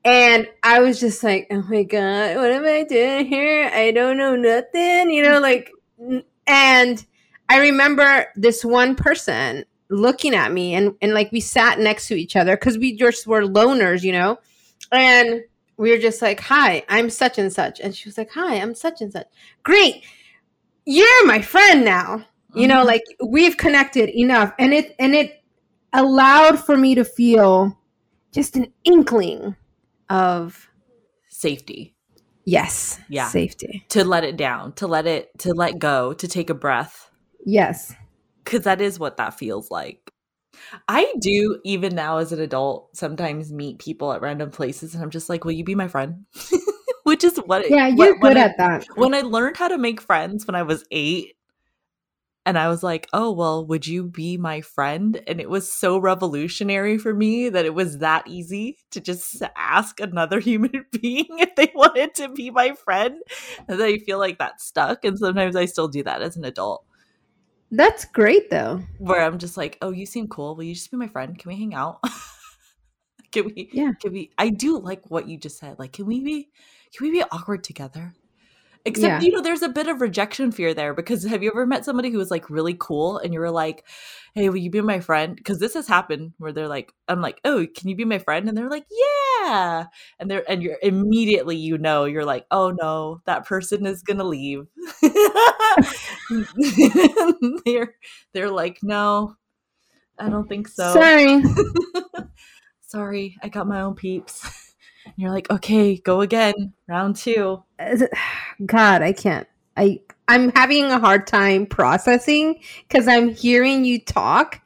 And 0.06 0.48
I 0.64 0.80
was 0.80 1.00
just 1.00 1.24
like, 1.24 1.48
oh 1.50 1.62
my 1.70 1.84
God, 1.84 2.36
what 2.36 2.52
am 2.52 2.66
I 2.66 2.84
doing 2.84 3.26
here? 3.26 3.70
I 3.74 3.92
don't 3.92 4.18
know 4.18 4.36
nothing, 4.36 5.10
you 5.12 5.24
know, 5.24 5.40
like, 5.40 5.72
and 6.46 7.06
I 7.48 7.60
remember 7.60 8.28
this 8.36 8.66
one 8.66 8.96
person 8.96 9.64
looking 9.90 10.36
at 10.36 10.52
me 10.52 10.74
and, 10.76 10.96
and 11.02 11.14
like 11.14 11.32
we 11.32 11.40
sat 11.40 11.80
next 11.80 12.08
to 12.08 12.16
each 12.16 12.36
other 12.36 12.58
because 12.58 12.78
we 12.78 12.96
just 12.96 13.28
were 13.28 13.44
loners, 13.44 14.04
you 14.04 14.12
know, 14.12 14.40
and 14.92 15.42
we 15.78 15.92
were 15.92 15.98
just 15.98 16.22
like, 16.22 16.42
hi, 16.42 16.84
I'm 16.90 17.10
such 17.10 17.38
and 17.38 17.52
such. 17.52 17.80
And 17.80 17.96
she 17.96 18.10
was 18.10 18.18
like, 18.18 18.32
hi, 18.32 18.56
I'm 18.56 18.76
such 18.76 19.02
and 19.02 19.12
such. 19.12 19.28
Great. 19.64 20.04
You're 20.86 21.26
my 21.26 21.42
friend 21.42 21.86
now. 21.86 22.26
You 22.56 22.68
know, 22.68 22.80
mm-hmm. 22.80 22.88
like 22.88 23.04
we've 23.26 23.58
connected 23.58 24.10
enough. 24.10 24.54
And 24.60 24.74
it, 24.74 24.96
and 25.00 25.16
it, 25.16 25.44
allowed 25.94 26.60
for 26.60 26.76
me 26.76 26.96
to 26.96 27.06
feel 27.06 27.78
just 28.32 28.56
an 28.56 28.74
inkling 28.84 29.56
of 30.10 30.70
safety. 31.30 31.96
Yes. 32.46 33.00
Yeah. 33.10 33.28
Safety. 33.28 33.86
To 33.90 34.04
let 34.04 34.24
it 34.24 34.38
down, 34.38 34.74
to 34.74 34.88
let 34.88 35.08
it, 35.08 35.30
to 35.40 35.54
let 35.54 35.80
go, 35.80 36.14
to 36.14 36.28
take 36.28 36.50
a 36.50 36.54
breath. 36.54 37.10
Yes. 37.46 37.94
Cause 38.46 38.62
that 38.62 38.82
is 38.82 39.00
what 39.00 39.18
that 39.18 39.38
feels 39.38 39.72
like. 39.72 40.12
I 40.88 41.14
do, 41.20 41.60
even 41.64 41.96
now 41.96 42.18
as 42.18 42.32
an 42.32 42.40
adult, 42.40 42.96
sometimes 42.96 43.52
meet 43.52 43.80
people 43.80 44.12
at 44.14 44.22
random 44.22 44.52
places 44.52 44.94
and 44.94 45.04
I'm 45.04 45.10
just 45.10 45.30
like, 45.30 45.46
will 45.46 45.52
you 45.52 45.64
be 45.64 45.76
my 45.76 45.88
friend? 45.88 46.26
Which 47.04 47.24
is 47.24 47.38
what. 47.38 47.70
Yeah, 47.70 47.88
you're 47.88 48.18
what, 48.18 48.22
good 48.22 48.38
I, 48.38 48.42
at 48.42 48.58
that. 48.58 48.86
When 48.96 49.14
I 49.14 49.22
learned 49.22 49.58
how 49.58 49.68
to 49.68 49.78
make 49.78 50.02
friends 50.02 50.46
when 50.48 50.56
I 50.56 50.64
was 50.64 50.86
eight, 50.92 51.36
and 52.46 52.58
I 52.58 52.68
was 52.68 52.84
like, 52.84 53.08
"Oh, 53.14 53.32
well, 53.32 53.66
would 53.66 53.88
you 53.88 54.04
be 54.04 54.38
my 54.38 54.62
friend?" 54.62 55.22
And 55.28 55.40
it 55.40 55.50
was 55.50 55.72
so 55.72 55.98
revolutionary 55.98 56.98
for 56.98 57.14
me 57.14 57.50
that 57.50 57.66
it 57.66 57.74
was 57.74 58.00
that 58.00 58.28
easy 58.28 58.78
to 58.92 59.00
just 59.00 59.42
ask 59.56 60.00
another 60.00 60.40
human 60.42 60.86
being 60.92 61.28
if 61.40 61.56
they 61.56 61.72
wanted 61.74 62.16
to 62.16 62.30
be 62.30 62.50
my 62.52 62.74
friend. 62.74 63.22
And 63.68 63.82
I 63.82 63.98
feel 64.00 64.20
like 64.20 64.40
that 64.40 64.62
stuck, 64.62 65.06
and 65.06 65.18
sometimes 65.18 65.56
I 65.56 65.66
still 65.66 65.88
do 65.88 66.04
that 66.04 66.22
as 66.22 66.38
an 66.38 66.46
adult. 66.46 66.86
That's 67.72 68.06
great 68.06 68.50
though. 68.50 68.82
Where 69.00 69.22
I'm 69.22 69.40
just 69.40 69.58
like, 69.58 69.78
"Oh, 69.82 69.92
you 69.92 70.06
seem 70.06 70.28
cool. 70.28 70.56
Will 70.56 70.64
you 70.64 70.76
just 70.76 70.92
be 70.92 70.98
my 70.98 71.08
friend? 71.08 71.38
Can 71.38 71.50
we 71.50 71.58
hang 71.58 71.74
out?" 71.74 72.00
can 73.34 73.46
we 73.46 73.68
yeah 73.74 73.92
can 74.00 74.14
we 74.14 74.30
i 74.38 74.48
do 74.48 74.78
like 74.78 75.02
what 75.10 75.28
you 75.28 75.38
just 75.38 75.58
said 75.58 75.78
like 75.80 75.92
can 75.92 76.06
we 76.06 76.22
be 76.22 76.50
can 76.96 77.08
we 77.08 77.12
be 77.12 77.24
awkward 77.32 77.64
together 77.64 78.14
Except, 78.86 79.22
yeah. 79.22 79.22
you 79.22 79.34
know, 79.34 79.42
there's 79.42 79.62
a 79.62 79.70
bit 79.70 79.88
of 79.88 80.02
rejection 80.02 80.52
fear 80.52 80.74
there 80.74 80.94
because 80.94 81.24
have 81.24 81.42
you 81.42 81.50
ever 81.50 81.66
met 81.66 81.86
somebody 81.86 82.12
who 82.12 82.18
was 82.18 82.30
like 82.30 82.50
really 82.50 82.76
cool 82.78 83.18
and 83.18 83.34
you 83.34 83.40
were 83.40 83.50
like, 83.50 83.86
hey, 84.34 84.50
will 84.50 84.58
you 84.58 84.70
be 84.70 84.82
my 84.82 85.00
friend? 85.00 85.38
Because 85.38 85.60
this 85.60 85.74
has 85.76 85.88
happened 85.88 86.34
where 86.38 86.52
they're 86.52 86.68
like, 86.68 86.94
I'm 87.08 87.22
like, 87.22 87.40
oh, 87.46 87.66
can 87.74 87.88
you 87.88 87.96
be 87.96 88.04
my 88.04 88.20
friend? 88.20 88.50
And 88.50 88.58
they're 88.58 88.70
like, 88.70 88.86
yeah. 88.92 89.86
And 90.20 90.30
they're, 90.30 90.44
and 90.50 90.62
you're 90.62 90.80
immediately, 90.82 91.56
you 91.56 91.78
know, 91.78 92.04
you're 92.04 92.26
like, 92.26 92.46
oh 92.52 92.72
no, 92.72 93.22
that 93.26 93.46
person 93.46 93.86
is 93.86 94.04
going 94.04 94.18
to 94.18 94.26
leave. 94.26 94.68
they're, 97.66 97.96
they're 98.34 98.52
like, 98.52 98.80
no, 98.84 99.38
I 100.20 100.28
don't 100.28 100.50
think 100.50 100.68
so. 100.68 100.94
Sorry. 100.94 101.42
Sorry, 102.82 103.38
I 103.42 103.48
got 103.48 103.68
my 103.68 103.82
own 103.82 103.96
peeps. 103.96 104.63
And 105.06 105.14
you're 105.18 105.32
like, 105.32 105.50
okay, 105.50 105.98
go 105.98 106.22
again, 106.22 106.74
round 106.88 107.16
two. 107.16 107.64
God, 108.66 109.02
I 109.02 109.14
can't. 109.14 109.48
I 109.78 110.00
I'm 110.28 110.52
having 110.52 110.86
a 110.86 111.00
hard 111.00 111.28
time 111.28 111.66
processing 111.66 112.60
because 112.88 113.08
I'm 113.08 113.30
hearing 113.30 113.84
you 113.84 114.00
talk, 114.00 114.62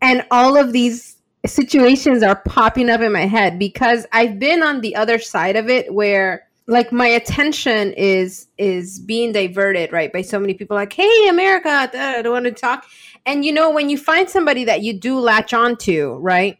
and 0.00 0.24
all 0.30 0.56
of 0.56 0.72
these 0.72 1.16
situations 1.46 2.22
are 2.22 2.36
popping 2.36 2.88
up 2.88 3.00
in 3.00 3.12
my 3.12 3.26
head 3.26 3.58
because 3.58 4.06
I've 4.12 4.38
been 4.38 4.62
on 4.62 4.80
the 4.80 4.96
other 4.96 5.18
side 5.18 5.56
of 5.56 5.68
it 5.68 5.92
where 5.92 6.48
like 6.66 6.92
my 6.92 7.06
attention 7.06 7.92
is 7.92 8.46
is 8.56 8.98
being 9.00 9.32
diverted 9.32 9.92
right 9.92 10.12
by 10.12 10.22
so 10.22 10.38
many 10.38 10.54
people 10.54 10.74
like 10.74 10.92
hey 10.92 11.28
america 11.28 11.68
i 11.68 12.22
don't 12.22 12.32
want 12.32 12.46
to 12.46 12.50
talk 12.50 12.86
and 13.26 13.44
you 13.44 13.52
know 13.52 13.70
when 13.70 13.90
you 13.90 13.98
find 13.98 14.30
somebody 14.30 14.64
that 14.64 14.80
you 14.80 14.98
do 14.98 15.18
latch 15.18 15.52
on 15.52 15.76
to 15.76 16.14
right 16.14 16.58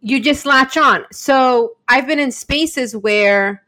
you 0.00 0.20
just 0.20 0.46
latch 0.46 0.76
on. 0.76 1.04
So 1.12 1.76
I've 1.88 2.06
been 2.06 2.18
in 2.18 2.30
spaces 2.30 2.96
where 2.96 3.64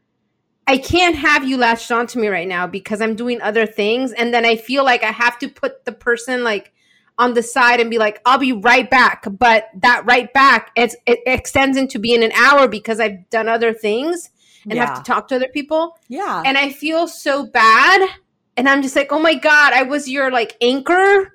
I 0.67 0.79
can't 0.79 1.17
have 1.17 1.49
you 1.49 1.57
latched 1.57 1.91
on 1.91 2.07
to 2.09 2.19
me 2.19 2.29
right 2.29 2.47
now 2.47 2.67
because 2.67 3.01
I'm 3.01 3.17
doing 3.17 3.43
other 3.43 3.67
things. 3.67 4.13
And 4.13 4.33
then 4.33 4.45
I 4.45 4.57
feel 4.57 4.85
like 4.85 5.03
I 5.03 5.11
have 5.11 5.39
to 5.41 5.49
put 5.49 5.85
the 5.85 5.93
person 5.93 6.45
like 6.45 6.73
on 7.19 7.35
the 7.35 7.43
side 7.43 7.81
and 7.81 7.91
be 7.91 7.99
like, 7.99 8.21
I'll 8.25 8.39
be 8.39 8.53
right 8.53 8.89
back. 8.89 9.25
But 9.29 9.69
that 9.75 10.05
right 10.07 10.33
back, 10.33 10.71
it 10.77 10.95
extends 11.05 11.77
into 11.77 11.99
being 11.99 12.23
an 12.23 12.33
hour 12.33 12.69
because 12.69 13.01
I've 13.01 13.29
done 13.31 13.49
other 13.49 13.73
things 13.73 14.31
and 14.65 14.75
yeah. 14.75 14.87
have 14.87 14.97
to 14.99 15.03
talk 15.03 15.29
to 15.29 15.37
other 15.37 15.49
people. 15.49 15.99
Yeah. 16.09 16.43
And 16.47 16.57
I 16.57 16.71
feel 16.71 17.09
so 17.09 17.47
bad. 17.47 18.09
And 18.57 18.69
I'm 18.69 18.83
just 18.83 18.95
like, 18.95 19.11
oh 19.11 19.19
my 19.19 19.35
God, 19.35 19.73
I 19.73 19.83
was 19.83 20.09
your 20.09 20.31
like 20.31 20.57
anchor, 20.61 21.35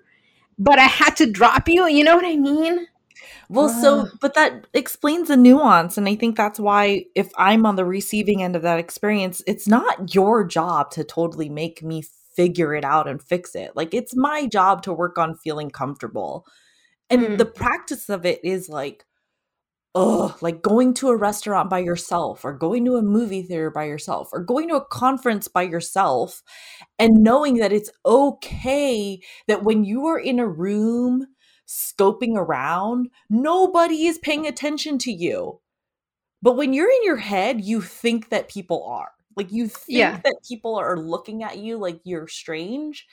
but 0.58 0.80
I 0.80 0.86
had 0.86 1.18
to 1.18 1.30
drop 1.30 1.68
you. 1.68 1.88
You 1.88 2.04
know 2.04 2.16
what 2.16 2.26
I 2.26 2.36
mean? 2.36 2.88
Well, 3.50 3.70
so, 3.70 4.08
but 4.22 4.34
that 4.34 4.68
explains 4.74 5.28
the 5.28 5.38
nuance. 5.38 5.98
And 5.98 6.08
I 6.08 6.16
think 6.16 6.36
that's 6.36 6.60
why, 6.60 7.06
if 7.16 7.32
I'm 7.38 7.66
on 7.66 7.76
the 7.76 7.86
receiving 7.86 8.42
end 8.42 8.56
of 8.56 8.64
that 8.64 8.80
experience, 8.80 9.42
it's 9.46 9.68
not 9.68 10.16
your 10.16 10.44
job 10.44 10.92
to 10.92 11.04
totally 11.04 11.50
make 11.50 11.84
me 11.84 12.04
figure 12.36 12.74
it 12.74 12.84
out 12.84 13.08
and 13.08 13.22
fix 13.22 13.56
it. 13.56 13.72
Like, 13.76 13.94
it's 13.94 14.16
my 14.16 14.48
job 14.48 14.82
to 14.84 14.94
work 14.94 15.18
on 15.18 15.38
feeling 15.38 15.70
comfortable. 15.70 16.46
And 17.10 17.22
mm. 17.22 17.38
the 17.38 17.46
practice 17.46 18.10
of 18.10 18.26
it 18.26 18.44
is 18.44 18.68
like, 18.68 19.06
oh, 19.94 20.36
like 20.42 20.62
going 20.62 20.94
to 20.96 21.08
a 21.08 21.16
restaurant 21.16 21.70
by 21.70 21.80
yourself, 21.80 22.44
or 22.44 22.52
going 22.52 22.84
to 22.84 22.98
a 22.98 23.02
movie 23.02 23.44
theater 23.44 23.72
by 23.72 23.86
yourself, 23.86 24.30
or 24.34 24.44
going 24.44 24.68
to 24.68 24.76
a 24.76 24.86
conference 24.86 25.48
by 25.48 25.62
yourself, 25.62 26.44
and 27.00 27.24
knowing 27.24 27.58
that 27.58 27.72
it's 27.72 27.90
okay 28.06 29.22
that 29.48 29.64
when 29.64 29.86
you 29.86 30.06
are 30.08 30.20
in 30.20 30.40
a 30.40 30.48
room 30.48 31.28
scoping 31.68 32.36
around, 32.36 33.10
nobody 33.30 34.08
is 34.08 34.18
paying 34.18 34.46
attention 34.46 34.98
to 35.00 35.12
you. 35.12 35.60
But 36.42 36.58
when 36.58 36.74
you're 36.74 36.90
in 36.90 37.04
your 37.04 37.18
head, 37.18 37.62
you 37.62 37.82
think 37.82 38.30
that 38.30 38.50
people 38.50 38.84
are. 38.86 39.12
Like 39.36 39.52
you 39.52 39.68
think 39.68 39.98
yeah. 39.98 40.22
that 40.24 40.36
people 40.48 40.76
are 40.76 40.98
looking 40.98 41.44
at 41.44 41.58
you 41.58 41.78
like 41.78 42.00
you're 42.04 42.28
strange 42.28 43.06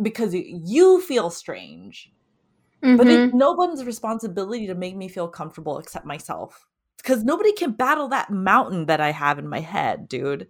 because 0.00 0.34
you 0.34 1.00
feel 1.00 1.30
strange. 1.30 2.12
Mm-hmm. 2.82 2.96
But 2.96 3.06
it's 3.06 3.34
no 3.34 3.52
one's 3.52 3.84
responsibility 3.84 4.66
to 4.66 4.74
make 4.74 4.96
me 4.96 5.08
feel 5.08 5.28
comfortable 5.28 5.78
except 5.78 6.04
myself. 6.04 6.66
Because 6.96 7.24
nobody 7.24 7.52
can 7.52 7.72
battle 7.72 8.08
that 8.08 8.30
mountain 8.30 8.86
that 8.86 9.00
I 9.00 9.12
have 9.12 9.38
in 9.38 9.48
my 9.48 9.60
head, 9.60 10.08
dude. 10.08 10.48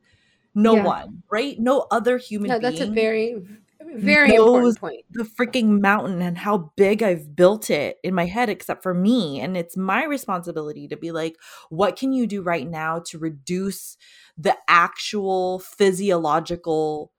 No 0.55 0.75
yeah. 0.77 0.85
one, 0.85 1.23
right? 1.31 1.59
No 1.61 1.87
other 1.93 2.19
human 2.19 2.51
no, 2.51 2.59
that's 2.59 2.81
a 2.81 2.87
very, 2.87 3.37
very 3.81 4.35
important 4.35 4.79
point. 4.79 5.05
The 5.11 5.25
freaking 5.25 5.81
mountain 5.81 6.21
and 6.23 6.37
how 6.37 6.73
big 6.77 7.03
I've 7.03 7.35
built 7.35 7.71
it 7.71 7.97
in 8.03 8.15
my 8.15 8.27
head, 8.27 8.49
except 8.49 8.83
for 8.83 8.95
me. 8.95 9.41
And 9.41 9.57
it's 9.57 9.77
my 9.77 10.05
responsibility 10.05 10.89
to 10.89 10.97
be 10.97 11.13
like, 11.13 11.37
what 11.71 11.97
can 11.97 12.13
you 12.13 12.27
do 12.27 12.43
right 12.43 12.69
now 12.69 13.01
to 13.07 13.19
reduce 13.19 13.97
the 14.37 14.57
actual 14.69 15.61
physiological 15.61 17.13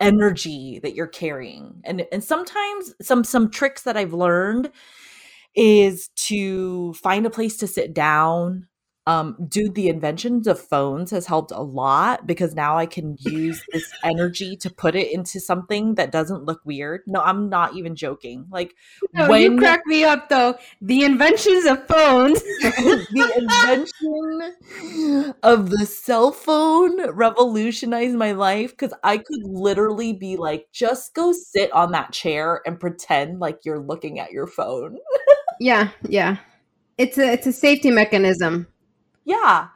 energy 0.00 0.80
that 0.82 0.94
you're 0.94 1.06
carrying? 1.06 1.80
And 1.84 2.06
and 2.12 2.22
sometimes 2.22 2.94
some 3.02 3.24
some 3.24 3.50
tricks 3.50 3.82
that 3.82 3.96
I've 3.96 4.14
learned 4.14 4.70
is 5.54 6.08
to 6.14 6.94
find 6.94 7.26
a 7.26 7.30
place 7.30 7.56
to 7.58 7.66
sit 7.66 7.92
down 7.92 8.68
um, 9.08 9.36
dude, 9.48 9.74
the 9.74 9.88
inventions 9.88 10.46
of 10.46 10.60
phones 10.60 11.10
has 11.12 11.24
helped 11.24 11.50
a 11.50 11.62
lot 11.62 12.26
because 12.26 12.54
now 12.54 12.76
I 12.76 12.84
can 12.84 13.16
use 13.20 13.64
this 13.72 13.90
energy 14.04 14.54
to 14.58 14.68
put 14.68 14.94
it 14.94 15.10
into 15.10 15.40
something 15.40 15.94
that 15.94 16.12
doesn't 16.12 16.44
look 16.44 16.60
weird. 16.66 17.04
No, 17.06 17.22
I'm 17.22 17.48
not 17.48 17.74
even 17.74 17.96
joking. 17.96 18.44
Like 18.50 18.74
no, 19.14 19.30
when 19.30 19.40
you 19.40 19.56
crack 19.56 19.80
me 19.86 20.04
up 20.04 20.28
though. 20.28 20.56
The 20.82 21.04
inventions 21.04 21.64
of 21.64 21.86
phones, 21.86 22.42
the 22.60 23.32
invention 23.38 25.34
of 25.42 25.70
the 25.70 25.86
cell 25.86 26.30
phone 26.30 27.10
revolutionized 27.10 28.14
my 28.14 28.32
life 28.32 28.72
because 28.72 28.92
I 29.02 29.16
could 29.16 29.42
literally 29.42 30.12
be 30.12 30.36
like, 30.36 30.66
just 30.70 31.14
go 31.14 31.32
sit 31.32 31.72
on 31.72 31.92
that 31.92 32.12
chair 32.12 32.60
and 32.66 32.78
pretend 32.78 33.40
like 33.40 33.64
you're 33.64 33.80
looking 33.80 34.20
at 34.20 34.32
your 34.32 34.46
phone. 34.46 34.98
yeah, 35.60 35.92
yeah. 36.06 36.36
It's 36.98 37.16
a 37.16 37.32
it's 37.32 37.46
a 37.46 37.52
safety 37.54 37.90
mechanism 37.90 38.66
yeah 39.28 39.68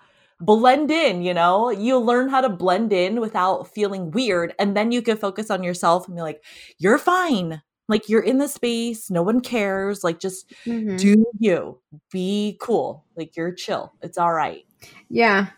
blend 0.43 0.91
in 0.91 1.23
you 1.23 1.33
know? 1.33 1.71
You 1.71 1.99
learn 1.99 2.29
how 2.29 2.41
to 2.41 2.49
blend 2.49 2.93
in 2.93 3.21
without 3.21 3.73
feeling 3.73 4.11
weird 4.11 4.55
and 4.59 4.77
then 4.77 4.93
you 4.93 5.01
can 5.01 5.17
focus 5.17 5.51
on 5.51 5.63
yourself 5.63 6.07
and 6.07 6.17
be 6.17 6.23
like 6.23 6.45
you're 6.79 6.99
fine. 6.99 7.63
Like 7.89 8.09
you're 8.09 8.23
in 8.23 8.39
the 8.39 8.49
space. 8.49 9.11
No 9.11 9.23
one 9.23 9.41
cares. 9.41 10.05
Like 10.05 10.19
just 10.19 10.53
mm-hmm. 10.67 10.97
do 10.97 11.25
you. 11.39 11.79
Be 12.11 12.57
cool. 12.61 13.05
Like 13.17 13.37
you're 13.37 13.53
chill. 13.53 13.93
It's 14.03 14.19
all 14.19 14.33
right. 14.33 14.65
Yeah. 15.09 15.49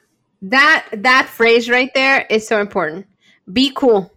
That 0.43 0.87
that 0.93 1.29
phrase 1.29 1.71
right 1.71 1.91
there 1.95 2.27
is 2.31 2.47
so 2.47 2.61
important. 2.61 3.07
Be 3.53 3.73
cool. 3.75 4.13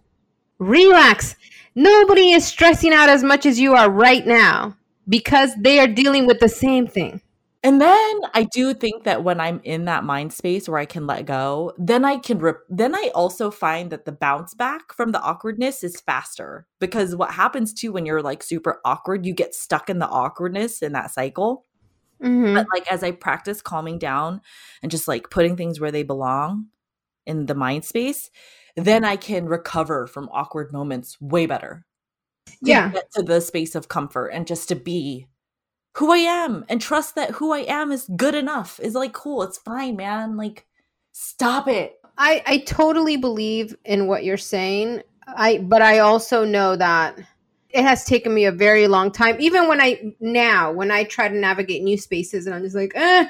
Relax. 0.58 1.36
Nobody 1.74 2.32
is 2.32 2.44
stressing 2.44 2.92
out 2.92 3.08
as 3.08 3.22
much 3.22 3.46
as 3.46 3.60
you 3.60 3.74
are 3.74 3.90
right 3.90 4.26
now 4.26 4.76
because 5.08 5.54
they 5.56 5.78
are 5.78 5.86
dealing 5.86 6.26
with 6.26 6.40
the 6.40 6.48
same 6.48 6.86
thing. 6.86 7.22
And 7.64 7.80
then 7.80 8.20
I 8.34 8.44
do 8.52 8.72
think 8.72 9.02
that 9.04 9.24
when 9.24 9.40
I'm 9.40 9.60
in 9.64 9.84
that 9.86 10.04
mind 10.04 10.32
space 10.32 10.68
where 10.68 10.78
I 10.78 10.86
can 10.86 11.06
let 11.08 11.26
go, 11.26 11.72
then 11.76 12.04
I 12.04 12.18
can 12.18 12.38
rip. 12.38 12.60
Then 12.68 12.94
I 12.94 13.10
also 13.16 13.50
find 13.50 13.90
that 13.90 14.04
the 14.04 14.12
bounce 14.12 14.54
back 14.54 14.92
from 14.92 15.10
the 15.10 15.20
awkwardness 15.20 15.82
is 15.82 16.00
faster 16.00 16.66
because 16.78 17.16
what 17.16 17.32
happens 17.32 17.74
too 17.74 17.90
when 17.92 18.06
you're 18.06 18.22
like 18.22 18.44
super 18.44 18.80
awkward, 18.84 19.26
you 19.26 19.34
get 19.34 19.54
stuck 19.56 19.90
in 19.90 19.98
the 19.98 20.06
awkwardness 20.08 20.82
in 20.82 20.92
that 20.92 21.10
cycle. 21.10 21.64
Mhm. 22.20 22.54
But 22.54 22.78
like 22.78 22.92
as 22.92 23.02
I 23.04 23.12
practice 23.12 23.62
calming 23.62 23.98
down 23.98 24.40
and 24.82 24.90
just 24.90 25.08
like 25.08 25.30
putting 25.30 25.56
things 25.56 25.80
where 25.80 25.92
they 25.92 26.02
belong 26.04 26.66
in 27.26 27.46
the 27.46 27.54
mind 27.56 27.84
space, 27.84 28.30
then 28.76 29.04
I 29.04 29.16
can 29.16 29.46
recover 29.46 30.06
from 30.08 30.28
awkward 30.32 30.72
moments 30.72 31.20
way 31.20 31.46
better. 31.46 31.86
To 32.66 32.72
Yeah. 32.72 32.92
get 32.92 33.04
to 33.14 33.22
the 33.22 33.40
space 33.40 33.74
of 33.76 33.88
comfort 33.88 34.28
and 34.28 34.46
just 34.46 34.68
to 34.70 34.76
be 34.76 35.26
who 35.98 36.12
I 36.12 36.18
am 36.18 36.64
and 36.68 36.80
trust 36.80 37.16
that 37.16 37.32
who 37.32 37.52
I 37.52 37.60
am 37.60 37.90
is 37.90 38.08
good 38.16 38.34
enough. 38.36 38.78
Is 38.80 38.94
like 38.94 39.12
cool. 39.12 39.42
It's 39.42 39.58
fine, 39.58 39.96
man. 39.96 40.36
Like 40.36 40.64
stop 41.12 41.66
it. 41.66 42.00
I 42.16 42.42
I 42.46 42.58
totally 42.58 43.16
believe 43.16 43.76
in 43.84 44.06
what 44.06 44.24
you're 44.24 44.36
saying. 44.36 45.02
I 45.26 45.58
but 45.58 45.82
I 45.82 45.98
also 45.98 46.44
know 46.44 46.76
that 46.76 47.18
it 47.70 47.82
has 47.82 48.04
taken 48.04 48.32
me 48.32 48.44
a 48.44 48.52
very 48.52 48.86
long 48.86 49.10
time. 49.10 49.36
Even 49.40 49.66
when 49.68 49.80
I 49.80 50.14
now 50.20 50.70
when 50.72 50.90
I 50.92 51.02
try 51.04 51.28
to 51.28 51.34
navigate 51.34 51.82
new 51.82 51.98
spaces 51.98 52.46
and 52.46 52.54
I'm 52.54 52.62
just 52.62 52.76
like, 52.76 52.92
eh, 52.94 53.26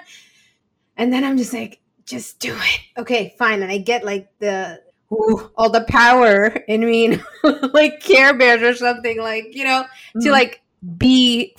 and 0.96 1.12
then 1.12 1.24
I'm 1.24 1.38
just 1.38 1.54
like, 1.54 1.80
just 2.04 2.38
do 2.38 2.54
it. 2.54 2.80
Okay, 2.98 3.34
fine. 3.38 3.62
And 3.62 3.72
I 3.72 3.78
get 3.78 4.04
like 4.04 4.28
the 4.40 4.82
ooh, 5.10 5.50
all 5.56 5.70
the 5.70 5.84
power 5.88 6.48
in 6.68 6.84
me, 6.84 7.18
like 7.72 8.00
Care 8.00 8.36
Bears 8.36 8.62
or 8.62 8.74
something, 8.74 9.18
like 9.20 9.54
you 9.54 9.64
know, 9.64 9.84
to 10.20 10.28
Mhm. 10.28 10.32
like 10.32 10.60
be 10.98 11.56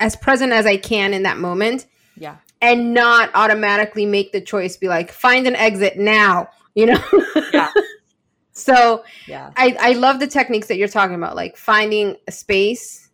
as 0.00 0.16
present 0.16 0.52
as 0.52 0.66
I 0.66 0.76
can 0.76 1.14
in 1.14 1.22
that 1.22 1.38
moment 1.38 1.86
yeah. 2.16 2.36
and 2.60 2.94
not 2.94 3.30
automatically 3.34 4.06
make 4.06 4.32
the 4.32 4.40
choice 4.40 4.76
be 4.76 4.88
like 4.88 5.12
find 5.12 5.46
an 5.46 5.56
exit 5.56 5.98
now 5.98 6.48
you 6.74 6.86
know 6.86 7.02
Yeah. 7.52 7.70
so 8.52 9.04
Yeah. 9.26 9.50
I, 9.56 9.76
I 9.78 9.92
love 9.92 10.20
the 10.20 10.26
techniques 10.26 10.68
that 10.68 10.76
you're 10.76 10.88
talking 10.88 11.16
about 11.16 11.36
like 11.36 11.56
finding 11.56 12.16
a 12.26 12.32
space 12.32 13.08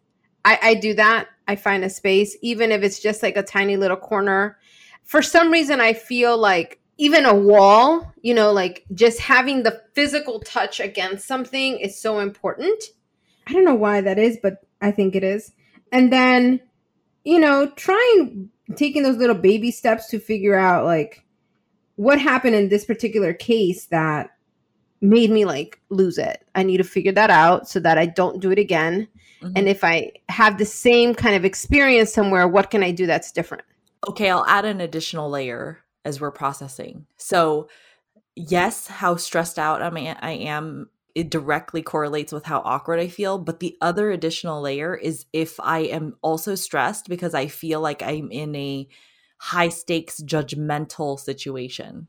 I, 0.45 0.59
I 0.63 0.75
do 0.75 0.95
that 0.95 1.29
i 1.47 1.57
find 1.57 1.85
a 1.85 1.91
space 1.91 2.37
even 2.41 2.73
if 2.73 2.83
it's 2.83 3.01
just 3.01 3.23
like 3.23 3.37
a 3.37 3.43
tiny 3.43 3.77
little 3.77 3.97
corner 3.97 4.59
for 5.05 5.21
some 5.21 5.51
reason 5.51 5.81
i 5.81 5.93
feel 5.93 6.39
like 6.39 6.81
even 6.97 7.27
a 7.27 7.35
wall 7.35 8.13
you 8.23 8.35
know 8.35 8.53
like 8.53 8.85
just 8.95 9.19
having 9.21 9.63
the 9.63 9.83
physical 9.95 10.41
touch 10.41 10.81
against 10.81 11.27
something 11.27 11.79
is 11.79 12.01
so 12.01 12.21
important 12.21 12.83
i 13.47 13.53
don't 13.53 13.65
know 13.65 13.75
why 13.75 14.01
that 14.01 14.19
is 14.19 14.39
but 14.43 14.65
i 14.81 14.91
think 14.91 15.15
it 15.15 15.25
is 15.25 15.53
and 15.93 16.13
then 16.13 16.61
you 17.25 17.39
know 17.39 17.71
trying 17.77 18.51
taking 18.77 19.03
those 19.03 19.17
little 19.17 19.37
baby 19.37 19.71
steps 19.71 20.09
to 20.09 20.19
figure 20.19 20.55
out 20.55 20.85
like 20.85 21.25
what 21.97 22.21
happened 22.21 22.55
in 22.55 22.69
this 22.69 22.85
particular 22.85 23.33
case 23.35 23.87
that 23.87 24.31
made 25.01 25.31
me 25.31 25.45
like 25.45 25.81
lose 25.89 26.19
it. 26.19 26.47
I 26.55 26.63
need 26.63 26.77
to 26.79 26.85
figure 26.85 27.13
that 27.13 27.31
out 27.31 27.69
so 27.69 27.81
that 27.81 27.99
I 27.99 28.07
don't 28.07 28.41
do 28.41 28.51
it 28.51 28.59
again. 28.59 29.09
Mhm. 29.43 29.53
And 29.57 29.69
if 29.69 29.83
I 29.83 30.13
have 30.29 30.59
the 30.59 30.67
same 30.67 31.15
kind 31.15 31.35
of 31.35 31.45
experience 31.45 32.13
somewhere, 32.13 32.47
what 32.47 32.71
can 32.71 32.83
I 32.83 32.91
do 32.91 33.07
that's 33.07 33.33
different? 33.33 33.65
okay, 34.09 34.31
I'll 34.31 34.47
add 34.47 34.65
an 34.65 34.81
additional 34.81 35.29
layer 35.29 35.81
as 36.05 36.21
we're 36.21 36.31
processing. 36.31 37.07
So, 37.19 37.69
yes, 38.35 38.87
how 38.87 39.17
stressed 39.17 39.59
out 39.59 39.83
I 39.83 40.31
am 40.31 40.89
it 41.15 41.31
directly 41.31 41.83
correlates 41.83 42.33
with 42.33 42.45
how 42.45 42.61
awkward 42.61 43.01
I 43.01 43.09
feel. 43.09 43.39
But 43.39 43.61
the 43.61 43.77
other 43.81 44.11
additional 44.11 44.61
layer 44.61 44.95
is 44.95 45.27
if 45.33 45.59
I 45.61 45.81
am 45.81 46.17
also 46.23 46.55
stressed 46.55 47.09
because 47.09 47.35
I 47.35 47.47
feel 47.47 47.81
like 47.81 48.03
I'm 48.03 48.31
in 48.31 48.55
a 48.55 48.89
high 49.39 49.71
stakes 49.71 50.21
judgmental 50.23 51.19
situation. 51.19 52.09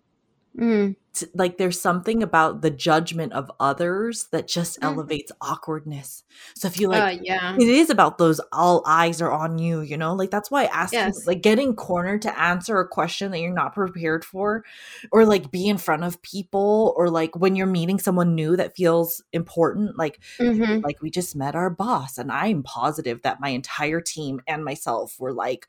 Mm. 0.58 0.96
T- 1.14 1.26
Like 1.36 1.58
there's 1.58 1.80
something 1.80 2.24
about 2.24 2.62
the 2.62 2.70
judgment 2.70 3.34
of 3.34 3.52
others 3.60 4.28
that 4.32 4.48
just 4.48 4.80
Mhm. 4.80 4.86
elevates 4.86 5.32
awkwardness. 5.42 6.24
So 6.56 6.68
if 6.70 6.80
you 6.80 6.88
like 6.88 7.04
uh, 7.04 7.18
yeah. 7.22 7.56
it 7.60 7.68
is 7.68 7.90
about 7.90 8.18
those 8.18 8.40
all 8.54 8.82
eyes 8.86 9.22
are 9.22 9.32
on 9.32 9.60
you 9.60 9.82
you 9.82 9.98
know 9.98 10.14
like 10.14 10.30
that's 10.32 10.50
why 10.50 10.66
asking 10.66 11.00
Yes. 11.00 11.28
like 11.28 11.42
getting 11.42 11.76
cornered 11.76 12.22
to 12.22 12.40
answer 12.42 12.80
a 12.80 12.88
question 12.88 13.32
that 13.32 13.40
you're 13.40 13.52
not 13.54 13.74
prepared 13.74 14.24
for 14.24 14.64
or 15.12 15.26
like 15.26 15.52
be 15.52 15.68
in 15.68 15.78
front 15.78 16.04
of 16.06 16.22
people 16.22 16.94
or 16.98 17.10
like 17.10 17.36
when 17.36 17.56
you're 17.58 17.68
meeting 17.68 18.00
someone 18.00 18.34
new 18.36 18.56
that 18.56 18.76
feels 18.76 19.22
important 19.34 19.98
like 19.98 20.20
hmm 20.40 20.82
like 20.84 21.02
we 21.02 21.10
just 21.10 21.36
met 21.36 21.56
our 21.56 21.70
boss 21.70 22.18
and 22.18 22.32
i'm 22.32 22.64
positive 22.64 23.22
that 23.24 23.40
my 23.42 23.50
entire 23.50 24.00
team 24.02 24.42
and 24.48 24.64
myself 24.64 25.20
were 25.20 25.34
like 25.34 25.68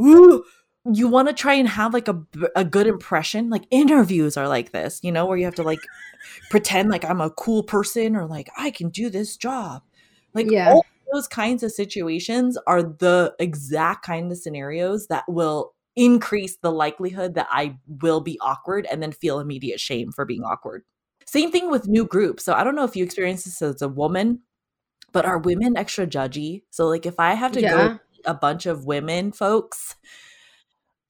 ooh 0.00 0.44
you 0.92 1.08
want 1.08 1.28
to 1.28 1.34
try 1.34 1.54
and 1.54 1.68
have 1.68 1.92
like 1.94 2.08
a, 2.08 2.20
a 2.54 2.64
good 2.64 2.86
impression? 2.86 3.50
Like 3.50 3.64
interviews 3.70 4.36
are 4.36 4.48
like 4.48 4.72
this 4.72 5.00
you 5.02 5.12
know 5.12 5.26
where 5.26 5.36
you 5.36 5.44
have 5.44 5.54
to 5.56 5.62
like 5.62 5.80
pretend 6.50 6.90
like 6.90 7.04
i'm 7.04 7.20
a 7.20 7.30
cool 7.30 7.62
person 7.62 8.16
or 8.16 8.26
like 8.26 8.50
i 8.56 8.70
can 8.70 8.88
do 8.90 9.10
this 9.10 9.36
job. 9.36 9.82
Like 10.34 10.48
Yeah. 10.50 10.66
all 10.66 10.84
those 11.12 11.28
kinds 11.28 11.62
of 11.62 11.72
situations 11.72 12.58
are 12.66 12.82
the 12.82 13.34
exact 13.38 14.04
kind 14.04 14.30
of 14.30 14.38
scenarios 14.38 15.06
that 15.08 15.24
will 15.28 15.74
increase 15.96 16.56
the 16.58 16.70
likelihood 16.72 17.34
that 17.34 17.48
i 17.50 17.76
will 18.02 18.20
be 18.20 18.38
awkward 18.40 18.86
and 18.90 19.02
then 19.02 19.12
feel 19.12 19.40
immediate 19.40 19.80
shame 19.80 20.12
for 20.12 20.24
being 20.24 20.42
awkward. 20.42 20.84
Same 21.26 21.50
thing 21.50 21.70
with 21.70 21.88
new 21.88 22.04
groups. 22.04 22.44
So 22.44 22.54
i 22.54 22.64
don't 22.64 22.74
know 22.76 22.84
if 22.84 22.96
you 22.96 23.04
experience 23.04 23.44
this 23.44 23.62
as 23.62 23.82
a 23.82 23.88
woman 23.88 24.40
but 25.12 25.24
are 25.24 25.38
women 25.38 25.76
extra 25.76 26.06
judgy? 26.06 26.62
So 26.70 26.86
like 26.88 27.06
if 27.06 27.18
i 27.20 27.34
have 27.34 27.52
to 27.52 27.62
go 27.62 27.82
Yeah. 27.82 27.98
meet 28.12 28.22
a 28.26 28.34
bunch 28.34 28.66
of 28.66 28.84
women 28.86 29.32
folks 29.32 29.94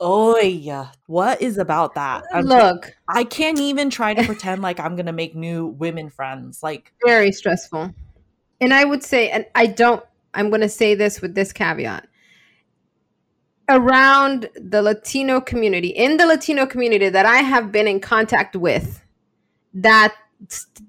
oh 0.00 0.38
yeah 0.38 0.88
what 1.06 1.40
is 1.40 1.56
about 1.58 1.94
that 1.94 2.22
uh, 2.32 2.36
I'm 2.38 2.48
just- 2.48 2.64
Look, 2.64 2.96
i 3.08 3.24
can't 3.24 3.58
even 3.58 3.88
try 3.88 4.12
to 4.14 4.24
pretend 4.26 4.60
like 4.60 4.78
i'm 4.78 4.94
gonna 4.96 5.12
make 5.12 5.34
new 5.34 5.66
women 5.66 6.10
friends 6.10 6.62
like 6.62 6.92
very 7.04 7.32
stressful. 7.32 7.94
And 8.60 8.72
I 8.72 8.84
would 8.84 9.02
say, 9.02 9.30
and 9.30 9.44
I 9.54 9.66
don't, 9.66 10.02
I'm 10.34 10.48
going 10.50 10.62
to 10.62 10.68
say 10.68 10.94
this 10.94 11.20
with 11.20 11.34
this 11.34 11.52
caveat. 11.52 12.06
Around 13.68 14.48
the 14.54 14.80
Latino 14.80 15.40
community, 15.40 15.88
in 15.88 16.16
the 16.16 16.26
Latino 16.26 16.66
community 16.66 17.08
that 17.08 17.26
I 17.26 17.38
have 17.38 17.72
been 17.72 17.88
in 17.88 18.00
contact 18.00 18.54
with, 18.54 19.02
that 19.74 20.14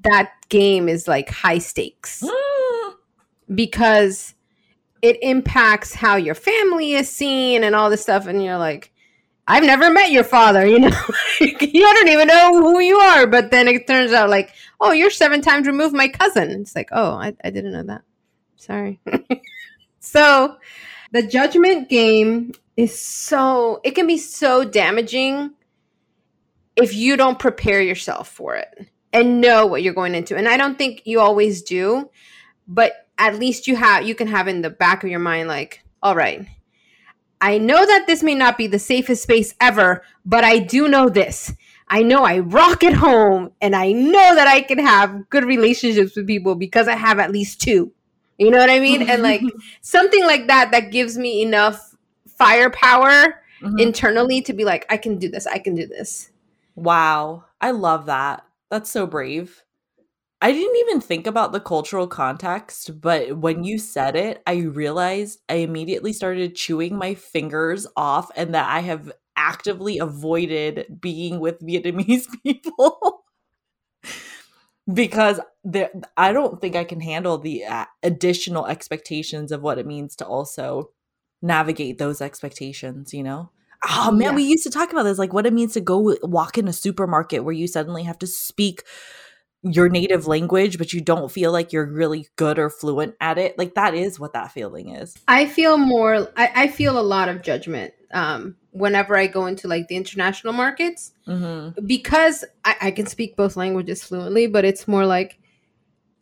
that 0.04 0.32
game 0.50 0.88
is 0.88 1.08
like 1.08 1.30
high 1.30 1.58
stakes. 1.58 2.24
because 3.54 4.36
it 5.02 5.18
impacts 5.22 5.94
how 5.94 6.16
your 6.16 6.36
family 6.36 6.94
is 6.94 7.10
seen 7.10 7.64
and 7.64 7.76
all 7.76 7.90
this 7.90 8.02
stuff 8.02 8.28
and 8.28 8.44
you're 8.44 8.58
like 8.58 8.92
i've 9.48 9.64
never 9.64 9.90
met 9.90 10.12
your 10.12 10.24
father 10.24 10.66
you 10.66 10.80
know? 10.80 10.92
You 11.40 11.82
don't 11.82 12.10
even 12.10 12.28
know 12.28 12.60
who 12.60 12.80
you 12.80 12.98
are 12.98 13.28
but 13.28 13.52
then 13.52 13.68
it 13.68 13.88
turns 13.88 14.12
out 14.12 14.30
like 14.30 14.54
oh 14.80 14.92
you're 14.92 15.10
seven 15.12 15.42
times 15.42 15.68
removed 15.68 15.96
my 15.96 16.08
cousin. 16.08 16.52
It's 16.62 16.76
like 16.76 16.90
oh 16.92 17.12
i, 17.12 17.34
I 17.44 17.50
didn't 17.50 17.72
know 17.72 17.84
that. 17.84 18.02
Sorry. 18.56 19.00
So 20.00 20.58
the 21.12 21.28
judgment 21.28 21.90
game 21.90 22.54
is 22.78 22.98
so 22.98 23.82
it 23.84 23.92
can 23.92 24.08
be 24.08 24.18
so 24.18 24.64
damaging 24.64 25.52
if 26.78 26.96
you 26.96 27.18
don't 27.18 27.40
prepare 27.40 27.82
yourself 27.82 28.30
for 28.30 28.56
it 28.56 28.88
and 29.12 29.42
know 29.42 29.66
what 29.66 29.84
you're 29.84 29.94
going 29.94 30.16
into. 30.16 30.38
And 30.38 30.48
i 30.48 30.56
don't 30.56 30.78
think 30.78 31.02
you 31.06 31.20
always 31.20 31.62
do 31.62 32.10
but 32.68 32.94
at 33.18 33.40
least 33.40 33.68
you 33.68 33.76
have 33.76 34.08
you 34.08 34.16
can 34.16 34.28
have 34.28 34.48
in 34.48 34.62
the 34.62 34.70
back 34.70 35.04
of 35.04 35.10
your 35.10 35.20
mind 35.20 35.48
like 35.48 35.84
all 36.02 36.16
right 36.16 36.48
i 37.42 37.58
know 37.58 37.86
that 37.86 38.06
this 38.08 38.24
may 38.24 38.36
not 38.36 38.58
be 38.58 38.68
the 38.68 38.80
safest 38.80 39.24
space 39.24 39.54
ever 39.62 40.04
but 40.26 40.44
i 40.44 40.58
do 40.60 40.88
know 40.88 41.10
this 41.10 41.54
i 41.90 42.02
know 42.04 42.24
i 42.24 42.40
rock 42.40 42.84
at 42.84 42.94
home 42.94 43.52
and 43.62 43.76
i 43.76 43.92
know 43.92 44.36
that 44.36 44.48
i 44.48 44.62
can 44.62 44.80
have 44.80 45.30
good 45.30 45.44
relationships 45.46 46.16
with 46.16 46.28
people 46.28 46.56
because 46.56 46.88
i 46.88 46.96
have 46.96 47.20
at 47.20 47.32
least 47.32 47.62
two 47.62 47.92
you 48.38 48.50
know 48.52 48.58
what 48.58 48.70
i 48.70 48.80
mean 48.80 49.02
and 49.10 49.22
like 49.22 49.42
something 49.82 50.24
like 50.26 50.48
that 50.48 50.72
that 50.72 50.92
gives 50.92 51.18
me 51.18 51.42
enough 51.42 51.96
firepower 52.38 53.42
Mhm. 53.62 53.80
internally 53.82 54.40
to 54.44 54.54
be 54.54 54.64
like 54.64 54.86
i 54.88 54.98
can 54.98 55.18
do 55.18 55.30
this 55.30 55.48
i 55.48 55.58
can 55.58 55.74
do 55.74 55.88
this 55.88 56.30
Wow. 56.76 57.46
I 57.60 57.72
love 57.72 58.06
that. 58.06 58.46
That's 58.70 58.92
so 58.92 59.08
brave. 59.08 59.64
I 60.40 60.52
didn't 60.52 60.76
even 60.78 61.02
think 61.02 61.26
about 61.26 61.52
the 61.52 61.60
cultural 61.60 62.08
context, 62.08 63.02
but 63.02 63.38
when 63.38 63.64
you 63.64 63.80
said 63.80 64.16
it, 64.16 64.44
I 64.46 64.58
realized 64.58 65.40
I 65.50 65.56
immediately 65.56 66.14
started 66.14 66.56
chewing 66.56 66.96
my 66.96 67.16
fingers 67.16 67.88
off 67.96 68.30
and 68.36 68.54
that 68.54 68.70
I 68.70 68.82
have 68.82 69.12
actively 69.36 69.98
avoided 69.98 71.00
being 71.02 71.40
with 71.40 71.60
Vietnamese 71.62 72.28
people 72.44 73.24
because 74.94 75.40
there, 75.64 75.90
I 76.16 76.32
don't 76.32 76.62
think 76.62 76.76
I 76.76 76.84
can 76.84 77.02
handle 77.02 77.38
the 77.38 77.66
uh, 77.66 77.86
additional 78.04 78.66
expectations 78.68 79.52
of 79.52 79.62
what 79.62 79.78
it 79.78 79.86
means 79.86 80.16
to 80.18 80.26
also 80.26 80.92
navigate 81.42 81.98
those 81.98 82.22
expectations, 82.22 83.14
you 83.14 83.24
know? 83.24 83.50
Oh 83.90 84.12
man, 84.12 84.30
Yeah. 84.30 84.36
we 84.36 84.44
used 84.44 84.64
to 84.64 84.70
talk 84.72 84.92
about 84.92 85.04
this, 85.04 85.20
like 85.20 85.34
what 85.34 85.46
it 85.46 85.54
means 85.54 85.74
to 85.74 85.82
go 85.82 86.16
walk 86.24 86.58
in 86.58 86.68
a 86.68 86.74
supermarket 86.74 87.44
where 87.44 87.54
you 87.54 87.68
suddenly 87.68 88.04
have 88.04 88.18
to 88.20 88.28
speak, 88.28 88.84
your 89.72 89.90
native 89.90 90.28
language, 90.28 90.78
but 90.78 90.94
you 90.94 91.02
don't 91.02 91.32
feel 91.32 91.52
like 91.52 91.74
you're 91.74 91.86
really 91.86 92.28
good 92.36 92.60
or 92.60 92.70
fluent 92.70 93.16
at 93.22 93.38
it. 93.38 93.58
Like 93.58 93.76
that 93.76 93.94
is 93.94 94.20
what 94.20 94.34
that 94.34 94.52
feeling 94.52 94.90
is. 94.96 95.16
I 95.28 95.46
feel 95.46 95.78
more. 95.78 96.30
I, 96.36 96.52
I 96.56 96.68
feel 96.68 97.00
a 97.00 97.02
lot 97.02 97.30
of 97.30 97.42
judgment 97.42 97.94
um, 98.14 98.56
whenever 98.72 99.18
I 99.18 99.28
go 99.28 99.46
into 99.46 99.68
like 99.68 99.88
the 99.88 99.96
international 99.96 100.54
markets 100.54 101.12
Mm-hmm. 101.28 101.86
because 101.86 102.46
I, 102.64 102.76
I 102.84 102.92
can 102.92 103.06
speak 103.06 103.36
both 103.36 103.58
languages 103.58 104.02
fluently, 104.04 104.48
but 104.48 104.64
it's 104.64 104.88
more 104.88 105.06
like 105.06 105.38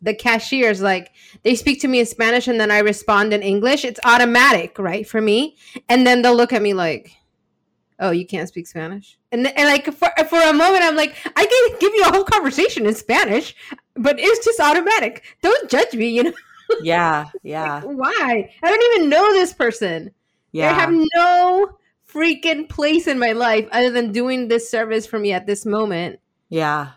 the 0.02 0.14
cashiers 0.14 0.82
like 0.82 1.12
they 1.42 1.54
speak 1.54 1.80
to 1.80 1.88
me 1.88 2.00
in 2.00 2.06
Spanish 2.06 2.48
and 2.48 2.60
then 2.60 2.70
I 2.70 2.80
respond 2.80 3.32
in 3.32 3.42
English. 3.42 3.84
It's 3.84 4.00
automatic, 4.04 4.78
right, 4.78 5.08
for 5.08 5.20
me. 5.20 5.56
And 5.88 6.06
then 6.06 6.22
they'll 6.22 6.34
look 6.36 6.52
at 6.52 6.60
me 6.60 6.74
like, 6.74 7.12
"Oh, 7.98 8.10
you 8.10 8.26
can't 8.26 8.48
speak 8.48 8.66
Spanish." 8.66 9.18
And 9.32 9.46
and 9.46 9.68
like 9.68 9.86
for 9.92 10.10
for 10.28 10.40
a 10.40 10.52
moment, 10.52 10.84
I'm 10.84 10.96
like, 10.96 11.16
I 11.36 11.46
can 11.46 11.78
give 11.78 11.94
you 11.94 12.02
a 12.04 12.12
whole 12.12 12.24
conversation 12.24 12.86
in 12.86 12.94
Spanish, 12.94 13.54
but 13.94 14.16
it's 14.18 14.44
just 14.44 14.60
automatic. 14.60 15.24
Don't 15.42 15.70
judge 15.70 15.94
me, 15.94 16.08
you 16.08 16.24
know. 16.24 16.32
Yeah, 16.82 17.26
yeah, 17.44 17.82
Why? 17.82 18.50
I 18.60 18.68
don't 18.68 18.94
even 18.96 19.08
know 19.08 19.32
this 19.32 19.52
person. 19.52 20.10
yeah. 20.50 20.72
They 20.72 20.80
have 20.80 21.08
no 21.14 21.78
freaking 22.12 22.68
place 22.68 23.06
in 23.06 23.20
my 23.20 23.30
life 23.32 23.68
other 23.70 23.90
than 23.90 24.10
doing 24.10 24.48
this 24.48 24.68
service 24.68 25.06
for 25.06 25.20
me 25.20 25.32
at 25.32 25.46
this 25.46 25.64
moment. 25.64 26.18
yeah. 26.48 26.90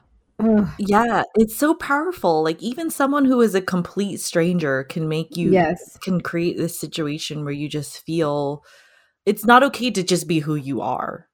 Yeah, 0.77 1.23
it's 1.35 1.55
so 1.55 1.75
powerful. 1.75 2.43
Like 2.43 2.63
even 2.63 2.89
someone 2.89 3.25
who 3.25 3.41
is 3.41 3.53
a 3.55 3.61
complete 3.61 4.21
stranger 4.21 4.85
can 4.85 5.09
make 5.09 5.35
you 5.35 5.51
yes. 5.51 5.97
can 6.01 6.21
create 6.21 6.57
this 6.57 6.79
situation 6.79 7.43
where 7.43 7.53
you 7.53 7.67
just 7.67 8.05
feel 8.05 8.63
it's 9.29 9.45
not 9.45 9.61
okay 9.61 9.91
to 9.91 10.01
just 10.01 10.27
be 10.27 10.39
who 10.39 10.55
you 10.55 10.81
are. 10.81 11.27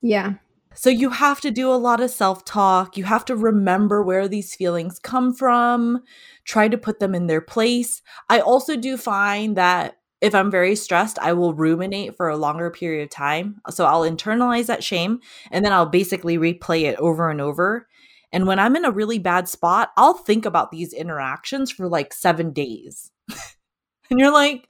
Yeah. 0.00 0.34
So 0.74 0.90
you 0.90 1.10
have 1.10 1.40
to 1.40 1.50
do 1.50 1.72
a 1.72 1.74
lot 1.74 2.00
of 2.00 2.10
self-talk. 2.10 2.96
You 2.96 3.02
have 3.02 3.24
to 3.24 3.36
remember 3.36 4.00
where 4.00 4.28
these 4.28 4.54
feelings 4.54 5.00
come 5.00 5.34
from, 5.34 6.04
try 6.44 6.68
to 6.68 6.78
put 6.78 7.00
them 7.00 7.16
in 7.16 7.26
their 7.26 7.40
place. 7.40 8.00
I 8.30 8.38
also 8.38 8.76
do 8.76 8.96
find 8.96 9.56
that 9.56 9.96
if 10.20 10.36
I'm 10.36 10.52
very 10.52 10.76
stressed, 10.76 11.18
I 11.18 11.32
will 11.32 11.52
ruminate 11.52 12.16
for 12.16 12.28
a 12.28 12.36
longer 12.36 12.70
period 12.70 13.02
of 13.02 13.10
time. 13.10 13.60
So 13.70 13.86
I'll 13.86 14.02
internalize 14.02 14.66
that 14.66 14.84
shame 14.84 15.18
and 15.50 15.64
then 15.64 15.72
I'll 15.72 15.86
basically 15.86 16.38
replay 16.38 16.82
it 16.82 16.96
over 17.00 17.28
and 17.28 17.40
over. 17.40 17.88
And 18.32 18.46
when 18.46 18.60
I'm 18.60 18.76
in 18.76 18.84
a 18.84 18.92
really 18.92 19.18
bad 19.18 19.48
spot, 19.48 19.90
I'll 19.96 20.14
think 20.14 20.46
about 20.46 20.70
these 20.70 20.92
interactions 20.92 21.72
for 21.72 21.88
like 21.88 22.14
seven 22.14 22.52
days. 22.52 23.10
and 24.10 24.20
you're 24.20 24.32
like, 24.32 24.68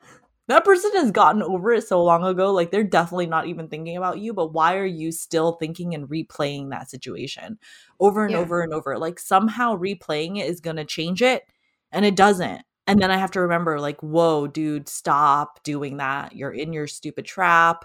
that 0.53 0.65
person 0.65 0.91
has 0.95 1.11
gotten 1.11 1.43
over 1.43 1.73
it 1.73 1.87
so 1.87 2.03
long 2.03 2.25
ago. 2.25 2.53
Like 2.53 2.71
they're 2.71 2.85
definitely 2.85 3.27
not 3.27 3.47
even 3.47 3.69
thinking 3.69 3.97
about 3.97 4.19
you, 4.19 4.33
but 4.35 4.53
why 4.53 4.77
are 4.77 4.85
you 4.87 5.13
still 5.13 5.53
thinking 5.53 5.95
and 5.95 6.09
replaying 6.09 6.71
that 6.71 6.91
situation 6.91 7.59
over 8.01 8.27
and 8.27 8.35
Yeah. 8.35 8.37
over 8.37 8.63
and 8.63 8.73
over? 8.73 8.99
Like 8.99 9.19
somehow 9.19 9.77
replaying 9.77 10.39
it 10.39 10.49
is 10.49 10.61
going 10.61 10.77
to 10.77 10.85
change 10.85 11.23
it 11.23 11.45
and 11.91 12.05
it 12.05 12.17
doesn't. 12.17 12.63
And 12.87 13.01
then 13.01 13.11
I 13.13 13.17
have 13.17 13.31
to 13.33 13.41
remember, 13.41 13.79
like, 13.81 14.01
whoa, 14.03 14.49
dude, 14.49 14.89
stop 14.89 15.63
doing 15.63 15.99
that. 15.99 16.35
You're 16.35 16.51
in 16.51 16.73
your 16.73 16.89
stupid 16.89 17.25
trap. 17.25 17.85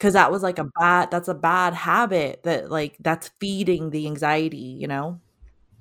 Cause 0.00 0.12
that 0.14 0.30
was 0.32 0.42
like 0.42 0.58
a 0.58 0.64
bad, 0.78 1.10
that's 1.10 1.28
a 1.28 1.34
bad 1.34 1.72
habit 1.72 2.42
that, 2.42 2.70
like, 2.70 2.96
that's 3.00 3.30
feeding 3.40 3.90
the 3.90 4.06
anxiety, 4.06 4.58
you 4.58 4.86
know? 4.88 5.20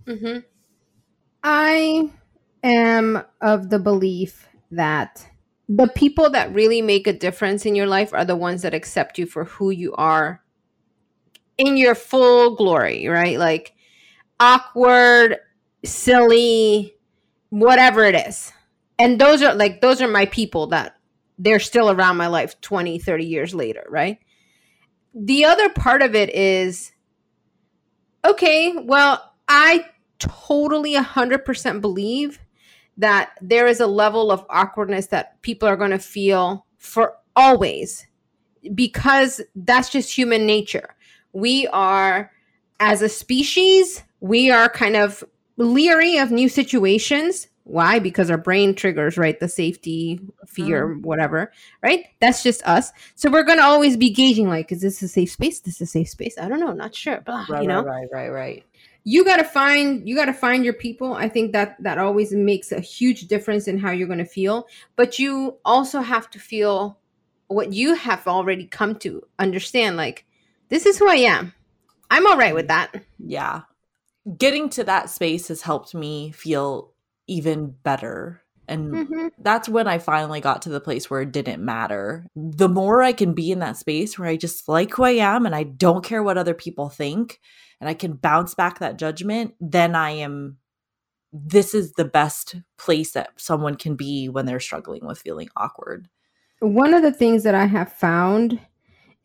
hmm 0.07 0.43
I 1.43 2.11
am 2.63 3.23
of 3.41 3.69
the 3.69 3.79
belief 3.79 4.47
that 4.71 5.29
the 5.69 5.87
people 5.87 6.29
that 6.31 6.53
really 6.53 6.81
make 6.81 7.07
a 7.07 7.13
difference 7.13 7.65
in 7.65 7.75
your 7.75 7.87
life 7.87 8.13
are 8.13 8.25
the 8.25 8.35
ones 8.35 8.61
that 8.63 8.73
accept 8.73 9.17
you 9.17 9.25
for 9.25 9.45
who 9.45 9.69
you 9.69 9.93
are 9.93 10.43
in 11.57 11.77
your 11.77 11.95
full 11.95 12.55
glory, 12.55 13.07
right? 13.07 13.37
Like 13.37 13.73
awkward, 14.39 15.37
silly, 15.85 16.93
whatever 17.49 18.03
it 18.03 18.15
is. 18.15 18.51
And 18.99 19.19
those 19.19 19.41
are 19.41 19.53
like 19.53 19.81
those 19.81 20.01
are 20.01 20.07
my 20.07 20.25
people 20.25 20.67
that 20.67 20.97
they're 21.39 21.59
still 21.59 21.89
around 21.89 22.17
my 22.17 22.27
life 22.27 22.59
20, 22.61 22.99
30 22.99 23.25
years 23.25 23.55
later, 23.55 23.85
right? 23.89 24.19
The 25.15 25.45
other 25.45 25.69
part 25.69 26.01
of 26.01 26.15
it 26.15 26.33
is 26.33 26.91
okay, 28.25 28.73
well, 28.77 29.33
I 29.47 29.85
totally 30.19 30.95
100% 30.95 31.81
believe 31.81 32.39
that 32.97 33.31
there 33.41 33.67
is 33.67 33.79
a 33.79 33.87
level 33.87 34.31
of 34.31 34.45
awkwardness 34.49 35.07
that 35.07 35.41
people 35.41 35.67
are 35.67 35.77
going 35.77 35.91
to 35.91 35.99
feel 35.99 36.65
for 36.77 37.15
always 37.35 38.05
because 38.75 39.41
that's 39.55 39.89
just 39.89 40.15
human 40.15 40.45
nature. 40.45 40.95
We 41.33 41.67
are, 41.67 42.31
as 42.79 43.01
a 43.01 43.09
species, 43.09 44.03
we 44.19 44.51
are 44.51 44.69
kind 44.69 44.95
of 44.95 45.23
leery 45.57 46.17
of 46.17 46.31
new 46.31 46.49
situations. 46.49 47.47
Why? 47.65 47.99
Because 47.99 48.29
our 48.29 48.37
brain 48.37 48.75
triggers, 48.75 49.17
right? 49.17 49.39
The 49.39 49.47
safety, 49.47 50.19
fear, 50.45 50.87
mm-hmm. 50.87 51.01
whatever, 51.01 51.51
right? 51.81 52.05
That's 52.19 52.43
just 52.43 52.61
us. 52.63 52.91
So 53.15 53.31
we're 53.31 53.43
going 53.43 53.57
to 53.57 53.63
always 53.63 53.95
be 53.95 54.09
gauging 54.09 54.49
like, 54.49 54.71
is 54.71 54.81
this 54.81 55.01
a 55.01 55.07
safe 55.07 55.31
space? 55.31 55.61
This 55.61 55.75
is 55.75 55.81
a 55.81 55.85
safe 55.85 56.09
space? 56.09 56.37
I 56.37 56.49
don't 56.49 56.59
know. 56.59 56.73
Not 56.73 56.93
sure. 56.93 57.21
Blah, 57.21 57.45
you 57.61 57.67
know? 57.67 57.83
right, 57.83 58.07
right, 58.11 58.29
right. 58.29 58.65
You 59.03 59.25
got 59.25 59.37
to 59.37 59.43
find 59.43 60.07
you 60.07 60.15
got 60.15 60.25
to 60.25 60.33
find 60.33 60.63
your 60.63 60.73
people 60.73 61.13
i 61.13 61.27
think 61.27 61.51
that 61.51 61.75
that 61.81 61.97
always 61.97 62.31
makes 62.31 62.71
a 62.71 62.79
huge 62.79 63.27
difference 63.27 63.67
in 63.67 63.77
how 63.77 63.91
you're 63.91 64.07
going 64.07 64.17
to 64.19 64.25
feel 64.25 64.67
but 64.95 65.19
you 65.19 65.57
also 65.65 65.99
have 66.01 66.29
to 66.29 66.39
feel 66.39 66.97
what 67.47 67.73
you 67.73 67.95
have 67.95 68.25
already 68.27 68.65
come 68.65 68.95
to 68.95 69.21
understand 69.39 69.97
like 69.97 70.25
this 70.69 70.85
is 70.85 70.97
who 70.97 71.09
i 71.09 71.15
am 71.15 71.53
i'm 72.11 72.25
all 72.25 72.37
right 72.37 72.55
with 72.55 72.67
that 72.67 72.93
Yeah. 73.19 73.61
Getting 74.37 74.69
to 74.69 74.85
that 74.85 75.09
space 75.09 75.49
has 75.49 75.61
helped 75.61 75.93
me 75.93 76.31
feel 76.31 76.93
even 77.27 77.75
better. 77.83 78.41
And 78.69 78.93
Mhm. 78.95 79.31
that's 79.37 79.67
when 79.67 79.85
I 79.85 79.97
finally 79.97 80.39
got 80.39 80.61
to 80.61 80.69
the 80.69 80.79
place 80.79 81.09
where 81.09 81.21
it 81.21 81.33
didn't 81.33 81.63
matter. 81.63 82.25
The 82.35 82.69
more 82.69 83.03
I 83.03 83.11
can 83.11 83.33
be 83.33 83.51
in 83.51 83.59
that 83.59 83.75
space 83.75 84.17
where 84.17 84.29
I 84.29 84.37
just 84.37 84.69
like 84.69 84.93
who 84.93 85.03
I 85.03 85.11
am 85.11 85.45
and 85.45 85.53
I 85.53 85.63
don't 85.63 86.05
care 86.05 86.23
what 86.23 86.37
other 86.37 86.53
people 86.53 86.87
think 86.87 87.41
and 87.83 87.89
I 87.89 87.93
can 87.93 88.13
bounce 88.13 88.55
back 88.55 88.79
that 88.79 88.97
judgment, 88.97 89.55
then 89.59 89.93
I 89.93 90.11
am 90.11 90.57
this 91.33 91.73
is 91.73 91.91
the 91.93 92.05
best 92.05 92.55
place 92.77 93.11
that 93.11 93.31
someone 93.35 93.75
can 93.75 93.95
be 93.95 94.29
when 94.29 94.45
they're 94.45 94.59
struggling 94.61 95.05
with 95.05 95.19
feeling 95.19 95.49
awkward. 95.57 96.07
one 96.59 96.93
of 96.93 97.01
the 97.01 97.11
things 97.11 97.43
that 97.43 97.55
i 97.55 97.65
have 97.65 97.91
found 97.91 98.57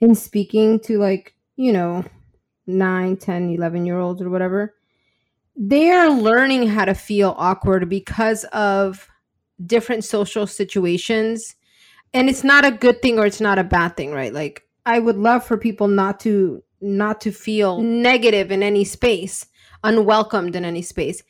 in 0.01 0.15
speaking 0.15 0.81
to 0.81 0.99
like 0.99 1.37
you 1.57 1.73
know 1.73 2.03
9 2.67 3.17
10 3.17 3.51
11 3.51 3.87
year 3.87 3.99
olds 3.99 4.21
or 4.21 4.31
whatever 4.31 4.75
they 5.55 5.91
are 5.91 6.11
learning 6.11 6.67
how 6.67 6.85
to 6.85 6.95
feel 6.95 7.35
awkward 7.37 7.89
because 7.89 8.43
of 8.45 9.07
different 9.65 10.03
social 10.03 10.47
situations 10.47 11.55
and 12.15 12.29
it's 12.31 12.43
not 12.43 12.65
a 12.65 12.71
good 12.71 13.03
thing 13.03 13.19
or 13.19 13.27
it's 13.27 13.41
not 13.41 13.59
a 13.59 13.65
bad 13.65 13.97
thing 13.97 14.13
right 14.13 14.33
like 14.33 14.63
i 14.87 14.99
would 14.99 15.17
love 15.17 15.45
for 15.45 15.57
people 15.59 15.89
not 15.89 16.19
to 16.19 16.63
not 16.81 17.21
to 17.23 17.33
feel 17.33 17.81
negative 17.81 18.51
in 18.51 18.63
any 18.63 18.85
space 18.85 19.47
unwelcomed 19.85 20.57
in 20.57 20.65
any 20.65 20.83
space. 20.83 21.23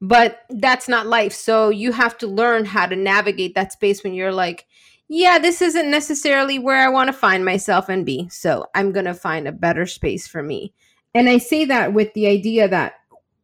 But 0.00 0.40
that's 0.50 0.88
not 0.88 1.06
life. 1.06 1.32
So 1.32 1.70
you 1.70 1.92
have 1.92 2.16
to 2.18 2.26
learn 2.26 2.64
how 2.64 2.86
to 2.86 2.96
navigate 2.96 3.54
that 3.54 3.72
space 3.72 4.02
when 4.04 4.14
you're 4.14 4.32
like 4.32 4.66
yeah 5.10 5.38
this 5.38 5.62
isn't 5.62 5.90
necessarily 5.90 6.58
where 6.58 6.84
i 6.84 6.88
want 6.90 7.08
to 7.08 7.14
find 7.14 7.44
myself 7.44 7.88
and 7.88 8.04
be. 8.04 8.28
So 8.28 8.66
i'm 8.74 8.92
going 8.92 9.06
to 9.06 9.14
find 9.14 9.48
a 9.48 9.52
better 9.52 9.86
space 9.86 10.26
for 10.26 10.42
me. 10.42 10.74
And 11.14 11.28
i 11.28 11.38
say 11.38 11.64
that 11.64 11.94
with 11.94 12.12
the 12.14 12.26
idea 12.26 12.68
that 12.68 12.94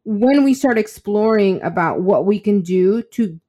when 0.03 0.43
we 0.43 0.53
start 0.53 0.77
exploring 0.77 1.61
about 1.63 2.01
what 2.01 2.25
we 2.25 2.39
can 2.39 2.61
do 2.61 3.01
to 3.01 3.39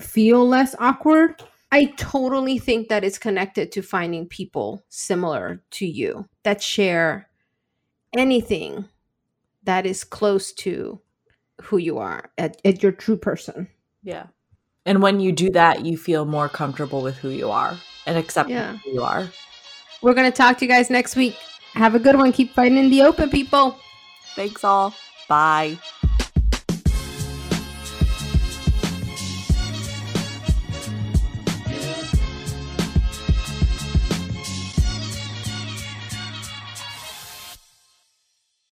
feel 0.00 0.46
less 0.46 0.74
awkward 0.78 1.42
I 1.74 1.86
totally 1.96 2.58
think 2.58 2.88
that 2.88 3.02
it's 3.02 3.16
connected 3.16 3.72
to 3.72 3.80
finding 3.80 4.28
people 4.28 4.84
similar 4.90 5.62
to 5.70 5.86
you 5.86 6.28
that 6.42 6.62
share 6.62 7.30
anything 8.16 8.86
that 9.64 9.86
is 9.86 10.04
close 10.04 10.52
to 10.52 11.00
who 11.62 11.76
you 11.78 11.98
are 11.98 12.30
at, 12.38 12.60
at 12.64 12.82
your 12.82 12.92
true 12.92 13.16
person. 13.16 13.68
Yeah. 14.02 14.26
And 14.84 15.00
when 15.00 15.20
you 15.20 15.30
do 15.32 15.50
that, 15.50 15.86
you 15.86 15.96
feel 15.96 16.24
more 16.24 16.48
comfortable 16.48 17.02
with 17.02 17.16
who 17.16 17.28
you 17.28 17.50
are 17.50 17.76
and 18.06 18.18
accepting 18.18 18.56
Yeah. 18.56 18.76
who 18.78 18.90
you 18.94 19.02
are. 19.02 19.28
We're 20.02 20.14
going 20.14 20.30
to 20.30 20.36
talk 20.36 20.58
to 20.58 20.64
you 20.64 20.68
guys 20.70 20.90
next 20.90 21.14
week. 21.14 21.36
Have 21.74 21.94
a 21.94 22.00
good 22.00 22.16
one. 22.16 22.32
Keep 22.32 22.52
fighting 22.54 22.78
in 22.78 22.90
the 22.90 23.02
open, 23.02 23.30
people. 23.30 23.76
Thanks 24.34 24.64
all. 24.64 24.94
Bye. 25.28 25.78